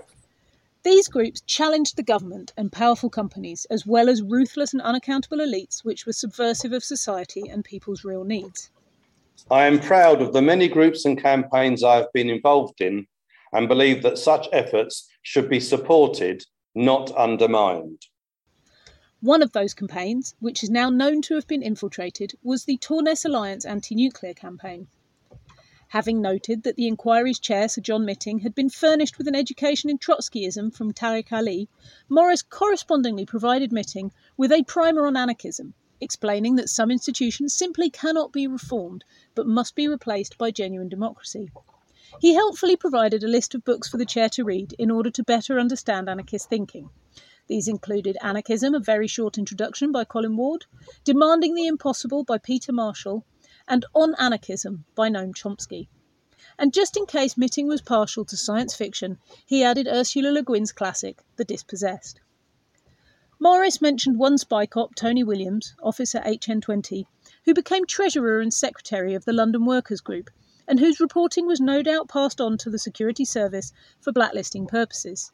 [0.84, 5.84] These groups challenged the government and powerful companies, as well as ruthless and unaccountable elites
[5.84, 8.70] which were subversive of society and people's real needs.
[9.50, 13.08] I am proud of the many groups and campaigns I have been involved in
[13.54, 16.44] and believe that such efforts should be supported,
[16.76, 18.08] not undermined.
[19.22, 23.26] One of those campaigns, which is now known to have been infiltrated, was the Torness
[23.26, 24.88] Alliance anti nuclear campaign.
[25.90, 29.90] Having noted that the inquiry's chair, Sir John Mitting, had been furnished with an education
[29.90, 31.70] in Trotskyism from Tariq Ali,
[32.10, 38.32] Morris correspondingly provided Mitting with a primer on anarchism, explaining that some institutions simply cannot
[38.32, 39.04] be reformed
[39.36, 41.50] but must be replaced by genuine democracy.
[42.20, 45.24] He helpfully provided a list of books for the chair to read in order to
[45.24, 46.90] better understand anarchist thinking.
[47.48, 50.66] These included Anarchism, a very short introduction by Colin Ward,
[51.04, 53.26] Demanding the Impossible by Peter Marshall,
[53.68, 55.88] and On Anarchism by Noam Chomsky.
[56.60, 60.72] And just in case Mitting was partial to science fiction, he added Ursula Le Guin's
[60.72, 62.20] classic, The Dispossessed.
[63.40, 67.06] Morris mentioned one spy cop, Tony Williams, officer HN20,
[67.46, 70.32] who became treasurer and secretary of the London Workers' Group,
[70.68, 75.32] and whose reporting was no doubt passed on to the security service for blacklisting purposes.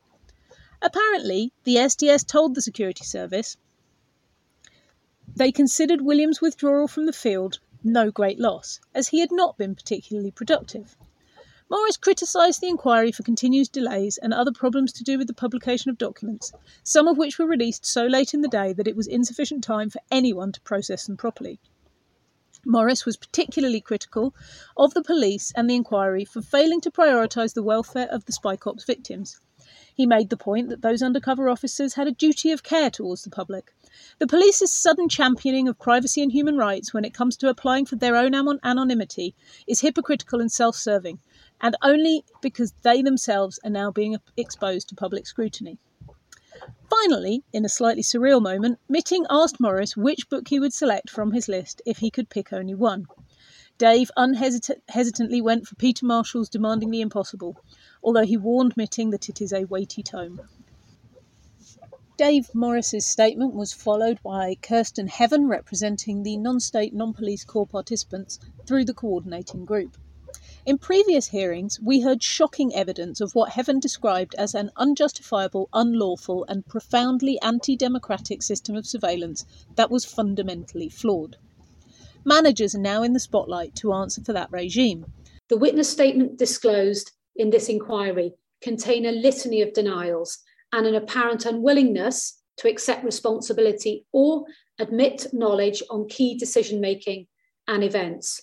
[0.81, 3.55] Apparently, the SDS told the security service
[5.33, 9.75] they considered William's withdrawal from the field no great loss, as he had not been
[9.75, 10.97] particularly productive.
[11.69, 15.89] Morris criticised the inquiry for continued delays and other problems to do with the publication
[15.89, 16.51] of documents,
[16.83, 19.89] some of which were released so late in the day that it was insufficient time
[19.89, 21.59] for anyone to process them properly.
[22.65, 24.33] Morris was particularly critical
[24.77, 28.55] of the police and the inquiry for failing to prioritise the welfare of the Spy
[28.55, 29.39] Cops victims.
[29.95, 33.29] He made the point that those undercover officers had a duty of care towards the
[33.29, 33.73] public.
[34.17, 37.95] The police's sudden championing of privacy and human rights when it comes to applying for
[37.95, 39.35] their own anonymity
[39.67, 41.19] is hypocritical and self serving,
[41.63, 45.79] and only because they themselves are now being exposed to public scrutiny.
[46.89, 51.31] Finally, in a slightly surreal moment, Mitting asked Morris which book he would select from
[51.31, 53.07] his list if he could pick only one.
[53.77, 57.57] Dave unhesitantly went for Peter Marshall's Demanding the Impossible,
[58.03, 60.41] although he warned Mitting that it is a weighty tome.
[62.17, 68.37] Dave Morris's statement was followed by Kirsten Heaven representing the non-state non-police core participants
[68.67, 69.97] through the coordinating group.
[70.65, 76.45] In previous hearings, we heard shocking evidence of what Heaven described as an unjustifiable, unlawful,
[76.47, 79.45] and profoundly anti democratic system of surveillance
[79.75, 81.35] that was fundamentally flawed.
[82.23, 85.05] Managers are now in the spotlight to answer for that regime.
[85.49, 88.31] The witness statement disclosed in this inquiry
[88.61, 90.39] contain a litany of denials
[90.71, 94.45] and an apparent unwillingness to accept responsibility or
[94.79, 97.27] admit knowledge on key decision making
[97.67, 98.41] and events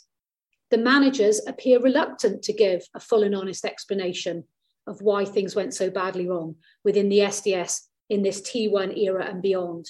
[0.70, 4.44] the managers appear reluctant to give a full and honest explanation
[4.86, 9.42] of why things went so badly wrong within the SDS in this T1 era and
[9.42, 9.86] beyond.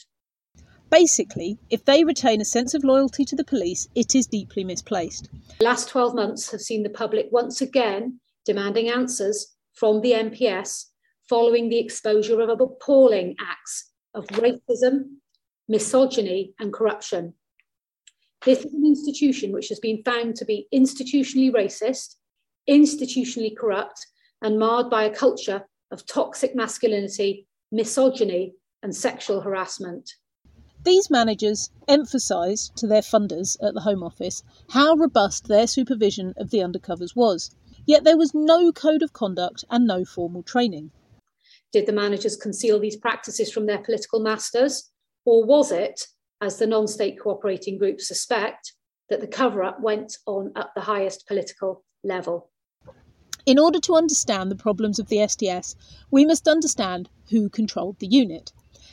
[0.91, 5.29] Basically, if they retain a sense of loyalty to the police, it is deeply misplaced.
[5.59, 10.87] The last 12 months have seen the public once again demanding answers from the MPS
[11.29, 15.17] following the exposure of appalling acts of racism,
[15.69, 17.35] misogyny, and corruption
[18.45, 22.17] this is an institution which has been found to be institutionally racist,
[22.69, 24.07] institutionally corrupt,
[24.41, 30.11] and marred by a culture of toxic masculinity, misogyny, and sexual harassment.
[30.83, 36.51] These managers emphasised to their funders at the Home Office how robust their supervision of
[36.51, 37.51] the undercovers was,
[37.85, 40.91] yet there was no code of conduct and no formal training.
[41.73, 44.91] Did the managers conceal these practices from their political masters,
[45.27, 46.07] or was it
[46.41, 48.73] as the non state cooperating groups suspect,
[49.09, 52.51] that the cover up went on at the highest political level.
[53.47, 55.75] In order to understand the problems of the SDS,
[56.11, 58.53] we must understand who controlled the unit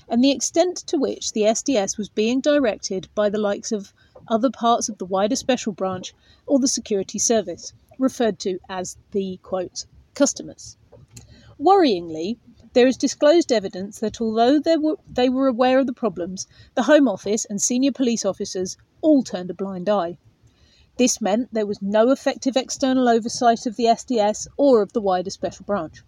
[0.09, 3.93] and the extent to which the SDS was being directed by the likes of
[4.29, 6.13] other parts of the wider special branch
[6.45, 10.77] or the security service, referred to as the quote, customers.
[11.59, 12.37] Worryingly,
[12.77, 16.45] there is disclosed evidence that although were, they were aware of the problems,
[16.75, 20.19] the Home Office and senior police officers all turned a blind eye.
[20.97, 25.31] This meant there was no effective external oversight of the SDS or of the wider
[25.31, 26.03] special branch.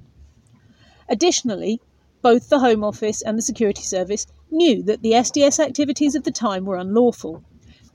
[1.09, 1.81] Additionally,
[2.21, 6.29] both the Home Office and the Security Service knew that the SDS activities of the
[6.29, 7.43] time were unlawful.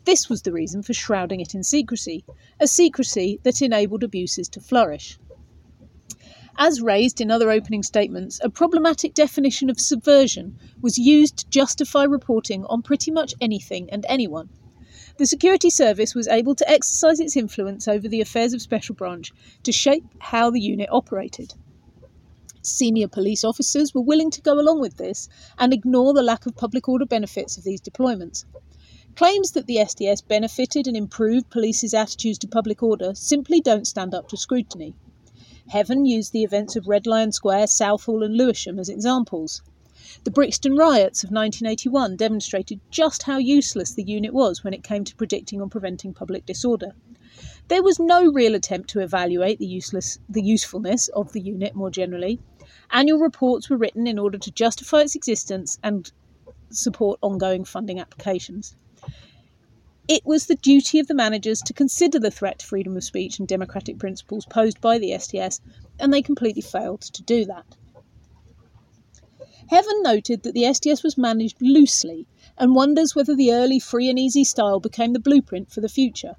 [0.05, 2.25] This was the reason for shrouding it in secrecy,
[2.59, 5.17] a secrecy that enabled abuses to flourish.
[6.57, 12.05] As raised in other opening statements, a problematic definition of subversion was used to justify
[12.05, 14.49] reporting on pretty much anything and anyone.
[15.17, 19.33] The Security Service was able to exercise its influence over the affairs of Special Branch
[19.65, 21.55] to shape how the unit operated.
[22.63, 25.29] Senior police officers were willing to go along with this
[25.59, 28.45] and ignore the lack of public order benefits of these deployments.
[29.17, 34.15] Claims that the SDS benefited and improved police's attitudes to public order simply don't stand
[34.15, 34.95] up to scrutiny.
[35.69, 39.63] Heaven used the events of Red Lion Square, Southall, and Lewisham as examples.
[40.25, 45.05] The Brixton riots of 1981 demonstrated just how useless the unit was when it came
[45.05, 46.93] to predicting or preventing public disorder.
[47.69, 51.91] There was no real attempt to evaluate the, useless, the usefulness of the unit more
[51.91, 52.41] generally.
[52.91, 56.13] Annual reports were written in order to justify its existence and
[56.71, 58.77] support ongoing funding applications.
[60.07, 63.39] It was the duty of the managers to consider the threat to freedom of speech
[63.39, 65.61] and democratic principles posed by the SDS,
[65.99, 67.65] and they completely failed to do that.
[69.69, 72.27] Heaven noted that the SDS was managed loosely
[72.59, 76.37] and wonders whether the early free and easy style became the blueprint for the future.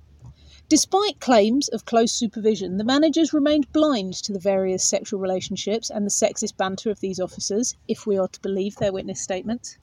[0.70, 6.06] Despite claims of close supervision, the managers remained blind to the various sexual relationships and
[6.06, 9.80] the sexist banter of these officers, if we are to believe their witness statements.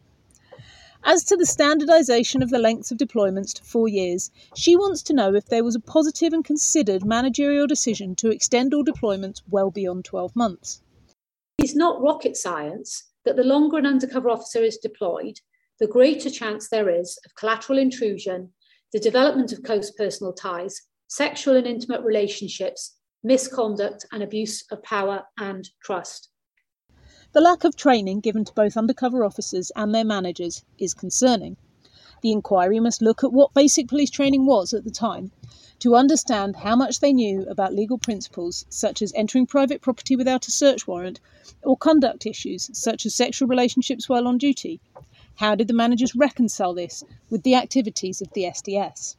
[1.04, 5.12] As to the standardisation of the lengths of deployments to four years, she wants to
[5.12, 9.72] know if there was a positive and considered managerial decision to extend all deployments well
[9.72, 10.80] beyond 12 months.
[11.58, 15.40] It's not rocket science that the longer an undercover officer is deployed,
[15.80, 18.52] the greater chance there is of collateral intrusion,
[18.92, 25.24] the development of close personal ties, sexual and intimate relationships, misconduct, and abuse of power
[25.38, 26.31] and trust.
[27.34, 31.56] The lack of training given to both undercover officers and their managers is concerning.
[32.20, 35.32] The inquiry must look at what basic police training was at the time
[35.78, 40.46] to understand how much they knew about legal principles such as entering private property without
[40.46, 41.20] a search warrant
[41.62, 44.82] or conduct issues such as sexual relationships while on duty.
[45.36, 49.16] How did the managers reconcile this with the activities of the SDS?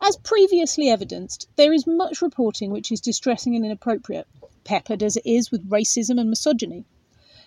[0.00, 4.28] As previously evidenced, there is much reporting which is distressing and inappropriate,
[4.66, 6.84] peppered as it is with racism and misogyny.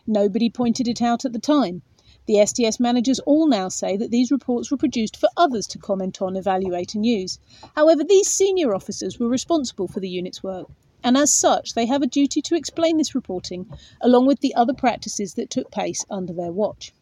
[0.07, 1.83] Nobody pointed it out at the time.
[2.25, 6.21] The SDS managers all now say that these reports were produced for others to comment
[6.21, 7.37] on, evaluate, and use.
[7.75, 10.67] However, these senior officers were responsible for the unit's work,
[11.03, 13.69] and as such, they have a duty to explain this reporting
[13.99, 16.93] along with the other practices that took place under their watch.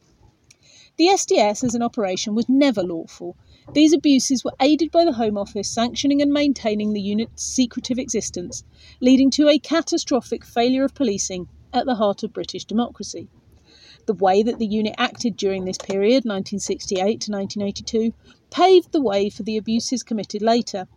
[0.98, 3.36] The SDS as an operation was never lawful.
[3.74, 8.64] These abuses were aided by the Home Office sanctioning and maintaining the unit's secretive existence,
[9.02, 13.30] leading to a catastrophic failure of policing at the heart of British democracy.
[14.06, 18.14] The way that the unit acted during this period, 1968 to 1982,
[18.50, 20.88] paved the way for the abuses committed later.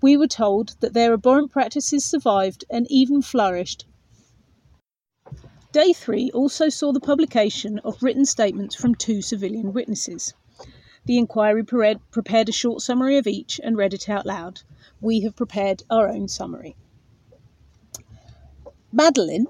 [0.00, 3.84] We were told that their abhorrent practices survived and even flourished
[5.76, 10.32] Day three also saw the publication of written statements from two civilian witnesses.
[11.06, 14.62] The inquiry prepared a short summary of each and read it out loud.
[15.00, 16.74] We have prepared our own summary.
[18.92, 19.46] Madeline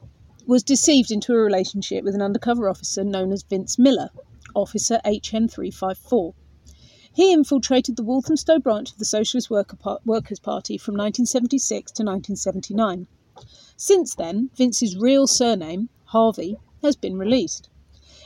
[0.47, 4.11] was deceived into a relationship with an undercover officer known as Vince Miller,
[4.55, 6.35] Officer HN354.
[7.15, 13.07] He infiltrated the Walthamstow branch of the Socialist Worker Workers' Party from 1976 to 1979.
[13.79, 17.71] Since then, Vince's real surname, Harvey, has been released.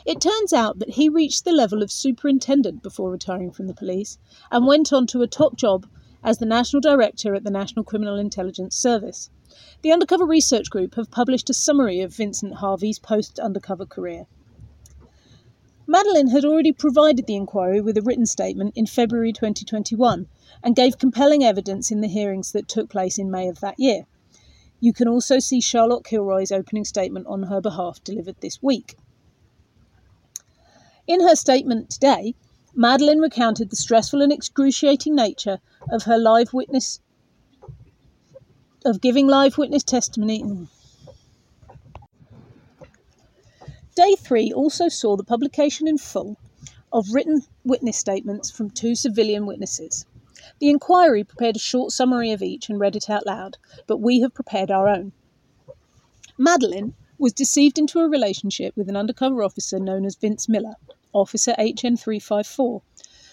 [0.07, 4.19] It turns out that he reached the level of superintendent before retiring from the police
[4.51, 5.87] and went on to a top job
[6.23, 9.31] as the national director at the National Criminal Intelligence Service.
[9.83, 14.27] The Undercover Research Group have published a summary of Vincent Harvey's post undercover career.
[15.87, 20.29] Madeline had already provided the inquiry with a written statement in February 2021
[20.63, 24.07] and gave compelling evidence in the hearings that took place in May of that year.
[24.79, 28.97] You can also see Charlotte Kilroy's opening statement on her behalf delivered this week.
[31.11, 32.37] In her statement today,
[32.73, 35.59] Madeline recounted the stressful and excruciating nature
[35.91, 37.01] of her live witness
[38.85, 40.69] of giving live witness testimony.
[43.97, 46.37] Day three also saw the publication in full
[46.93, 50.07] of written witness statements from two civilian witnesses.
[50.61, 53.57] The inquiry prepared a short summary of each and read it out loud,
[53.89, 55.11] but we have prepared our own.
[56.39, 60.77] Madeline was deceived into a relationship with an undercover officer known as Vince Miller,
[61.13, 62.83] Officer HN354,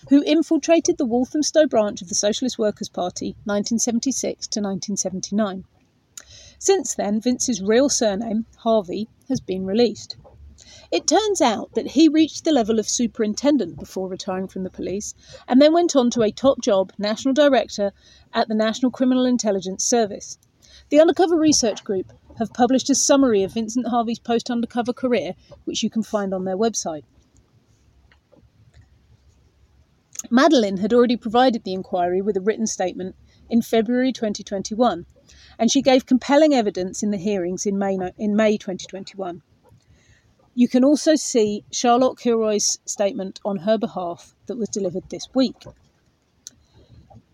[0.10, 5.64] who infiltrated the Walthamstow branch of the Socialist Workers' Party 1976 to 1979.
[6.60, 10.16] Since then, Vince's real surname, Harvey, has been released.
[10.92, 15.14] It turns out that he reached the level of superintendent before retiring from the police
[15.48, 17.92] and then went on to a top job, national director
[18.34, 20.40] at the National Criminal Intelligence Service.
[20.90, 25.36] The Undercover Research Group have published a summary of Vincent Harvey's post undercover career,
[25.66, 27.04] which you can find on their website.
[30.32, 33.16] Madeline had already provided the inquiry with a written statement
[33.50, 35.06] in February 2021,
[35.60, 39.44] and she gave compelling evidence in the hearings in May, in May 2021.
[40.56, 45.66] You can also see Charlotte Kilroy's statement on her behalf that was delivered this week.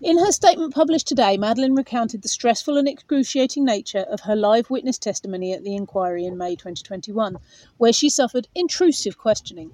[0.01, 4.69] In her statement published today, Madeline recounted the stressful and excruciating nature of her live
[4.69, 7.37] witness testimony at the inquiry in May 2021,
[7.77, 9.71] where she suffered intrusive questioning.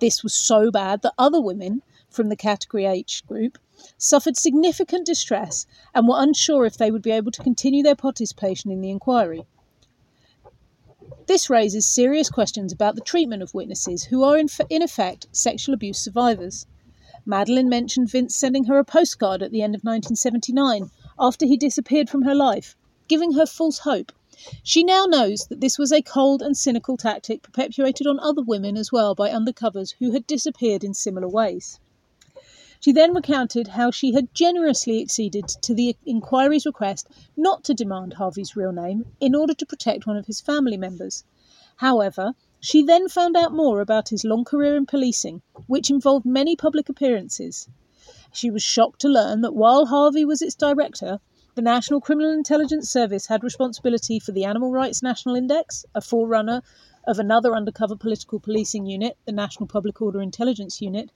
[0.00, 1.82] This was so bad that other women
[2.12, 3.58] from the Category H group
[3.98, 8.70] suffered significant distress and were unsure if they would be able to continue their participation
[8.70, 9.46] in the inquiry.
[11.26, 15.74] This raises serious questions about the treatment of witnesses who are, in, in effect, sexual
[15.74, 16.66] abuse survivors.
[17.24, 22.10] Madeline mentioned Vince sending her a postcard at the end of 1979 after he disappeared
[22.10, 22.76] from her life,
[23.08, 24.12] giving her false hope.
[24.64, 28.76] She now knows that this was a cold and cynical tactic perpetuated on other women
[28.76, 31.78] as well by undercovers who had disappeared in similar ways.
[32.84, 38.14] She then recounted how she had generously acceded to the inquiry's request not to demand
[38.14, 41.22] Harvey's real name in order to protect one of his family members.
[41.76, 46.56] However, She then found out more about his long career in policing, which involved many
[46.56, 47.68] public appearances.
[48.32, 51.20] She was shocked to learn that while Harvey was its director,
[51.54, 56.62] the National Criminal Intelligence Service had responsibility for the Animal Rights National Index, a forerunner
[57.06, 61.10] of another undercover political policing unit, the National Public Order Intelligence Unit,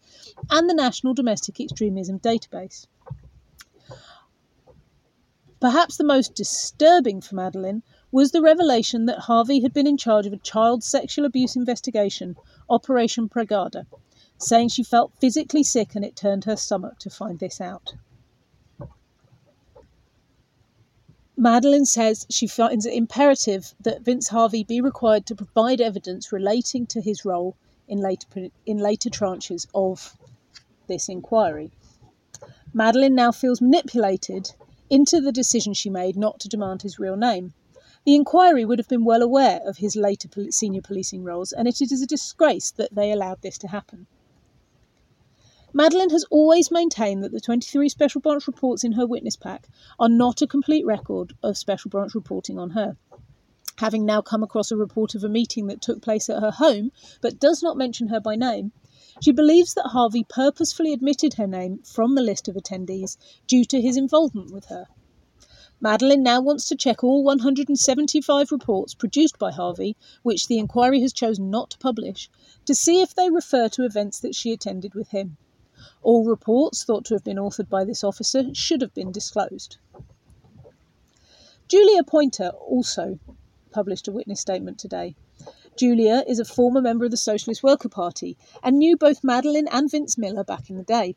[0.50, 2.86] and the National Domestic Extremism Database.
[5.60, 7.82] Perhaps the most disturbing for Madeline
[8.12, 12.36] was the revelation that Harvey had been in charge of a child sexual abuse investigation,
[12.68, 13.86] Operation Pragada,
[14.38, 17.94] saying she felt physically sick and it turned her stomach to find this out.
[21.38, 26.86] Madeleine says she finds it imperative that Vince Harvey be required to provide evidence relating
[26.86, 27.54] to his role
[27.86, 30.16] in later, in later tranches of
[30.86, 31.70] this inquiry.
[32.72, 34.54] Madeline now feels manipulated
[34.88, 37.52] into the decision she made not to demand his real name.
[38.04, 41.82] The inquiry would have been well aware of his later senior policing roles, and it
[41.82, 44.06] is a disgrace that they allowed this to happen.
[45.78, 50.08] Madeleine has always maintained that the 23 Special Branch reports in her witness pack are
[50.08, 52.96] not a complete record of Special Branch reporting on her.
[53.76, 56.92] Having now come across a report of a meeting that took place at her home,
[57.20, 58.72] but does not mention her by name,
[59.20, 63.78] she believes that Harvey purposefully omitted her name from the list of attendees due to
[63.78, 64.86] his involvement with her.
[65.78, 71.12] Madeline now wants to check all 175 reports produced by Harvey, which the inquiry has
[71.12, 72.30] chosen not to publish,
[72.64, 75.36] to see if they refer to events that she attended with him.
[76.06, 79.78] All reports thought to have been authored by this officer should have been disclosed.
[81.66, 83.18] Julia Poynter also
[83.72, 85.16] published a witness statement today.
[85.76, 89.90] Julia is a former member of the Socialist Worker Party and knew both Madeline and
[89.90, 91.16] Vince Miller back in the day.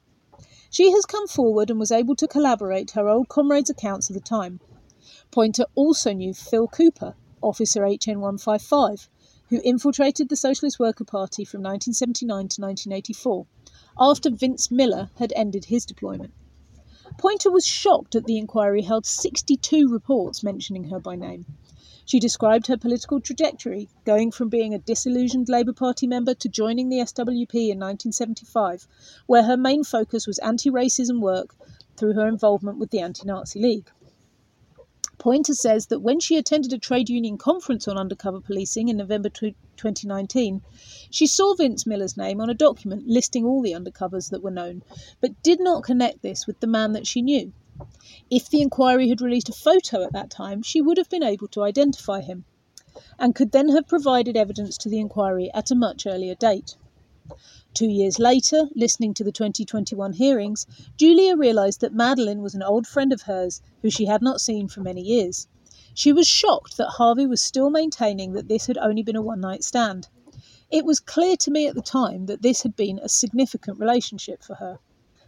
[0.71, 4.19] She has come forward and was able to collaborate her old comrades' accounts of the
[4.19, 4.59] time.
[5.29, 7.13] Poynter also knew Phil Cooper,
[7.43, 9.07] Officer HN 155,
[9.49, 13.45] who infiltrated the Socialist Worker Party from 1979 to 1984
[13.99, 16.33] after Vince Miller had ended his deployment.
[17.17, 21.45] Poynter was shocked that the inquiry held 62 reports mentioning her by name.
[22.05, 26.89] She described her political trajectory, going from being a disillusioned Labour Party member to joining
[26.89, 28.87] the SWP in 1975,
[29.27, 31.55] where her main focus was anti racism work
[31.97, 33.91] through her involvement with the Anti Nazi League.
[35.19, 39.27] Poynter says that when she attended a trade union conference on undercover policing in November
[39.27, 40.61] 2019,
[41.11, 44.81] she saw Vince Miller's name on a document listing all the undercovers that were known,
[45.19, 47.51] but did not connect this with the man that she knew.
[48.29, 51.49] If the inquiry had released a photo at that time, she would have been able
[51.49, 52.45] to identify him,
[53.19, 56.77] and could then have provided evidence to the inquiry at a much earlier date.
[57.75, 60.65] Two years later, listening to the 2021 hearings,
[60.97, 64.67] Julia realised that Madeleine was an old friend of hers who she had not seen
[64.67, 65.47] for many years.
[65.93, 69.41] She was shocked that Harvey was still maintaining that this had only been a one
[69.41, 70.07] night stand.
[70.71, 74.41] It was clear to me at the time that this had been a significant relationship
[74.43, 74.79] for her.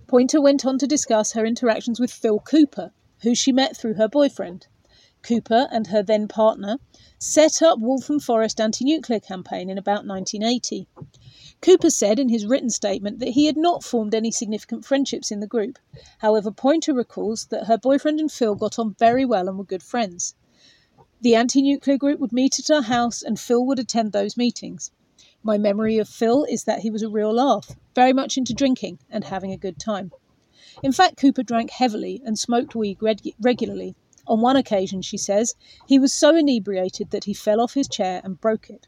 [0.07, 4.07] Poynter went on to discuss her interactions with Phil Cooper, who she met through her
[4.07, 4.67] boyfriend.
[5.23, 6.79] Cooper and her then partner
[7.19, 10.87] set up Waltham Forest anti nuclear campaign in about 1980.
[11.61, 15.41] Cooper said in his written statement that he had not formed any significant friendships in
[15.41, 15.77] the group.
[16.17, 19.83] However, Poynter recalls that her boyfriend and Phil got on very well and were good
[19.83, 20.33] friends.
[21.21, 24.91] The anti nuclear group would meet at our house and Phil would attend those meetings.
[25.43, 28.97] My memory of Phil is that he was a real laugh, very much into drinking
[29.07, 30.11] and having a good time.
[30.81, 33.95] In fact, Cooper drank heavily and smoked weed reg- regularly.
[34.25, 35.53] On one occasion, she says,
[35.87, 38.87] he was so inebriated that he fell off his chair and broke it.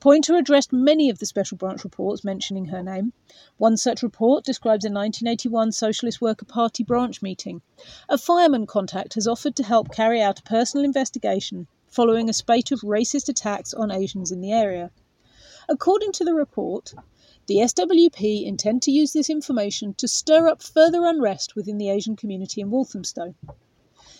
[0.00, 3.12] Poynter addressed many of the Special Branch reports mentioning her name.
[3.56, 7.62] One such report describes a 1981 Socialist Worker Party branch meeting.
[8.08, 12.72] A fireman contact has offered to help carry out a personal investigation following a spate
[12.72, 14.90] of racist attacks on Asians in the area.
[15.68, 16.92] According to the report,
[17.46, 22.16] the SWP intend to use this information to stir up further unrest within the Asian
[22.16, 23.34] community in Walthamstow.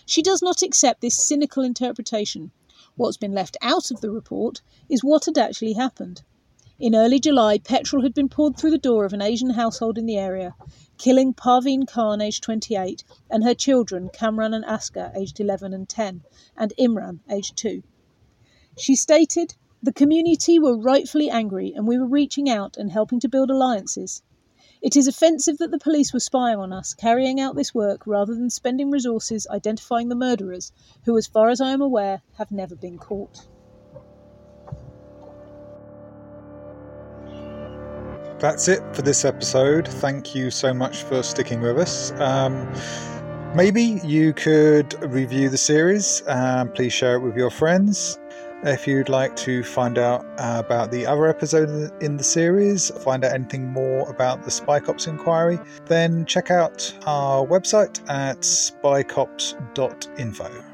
[0.06, 2.50] She does not accept this cynical interpretation
[2.96, 6.22] What's been left out of the report is what had actually happened.
[6.78, 10.06] In early July, petrol had been poured through the door of an Asian household in
[10.06, 10.54] the area,
[10.96, 16.22] killing Parveen Khan, aged 28, and her children, Kamran and Aska, aged 11 and 10,
[16.56, 17.82] and Imran, aged 2.
[18.76, 23.28] She stated, The community were rightfully angry, and we were reaching out and helping to
[23.28, 24.22] build alliances.
[24.84, 28.34] It is offensive that the police were spying on us, carrying out this work rather
[28.34, 30.72] than spending resources identifying the murderers,
[31.06, 33.48] who, as far as I am aware, have never been caught.
[38.38, 39.88] That's it for this episode.
[39.88, 42.12] Thank you so much for sticking with us.
[42.20, 42.70] Um,
[43.56, 46.22] maybe you could review the series.
[46.26, 48.18] Um, please share it with your friends.
[48.66, 53.22] If you'd like to find out uh, about the other episodes in the series, find
[53.22, 60.73] out anything more about the Spy Cops inquiry, then check out our website at spycops.info.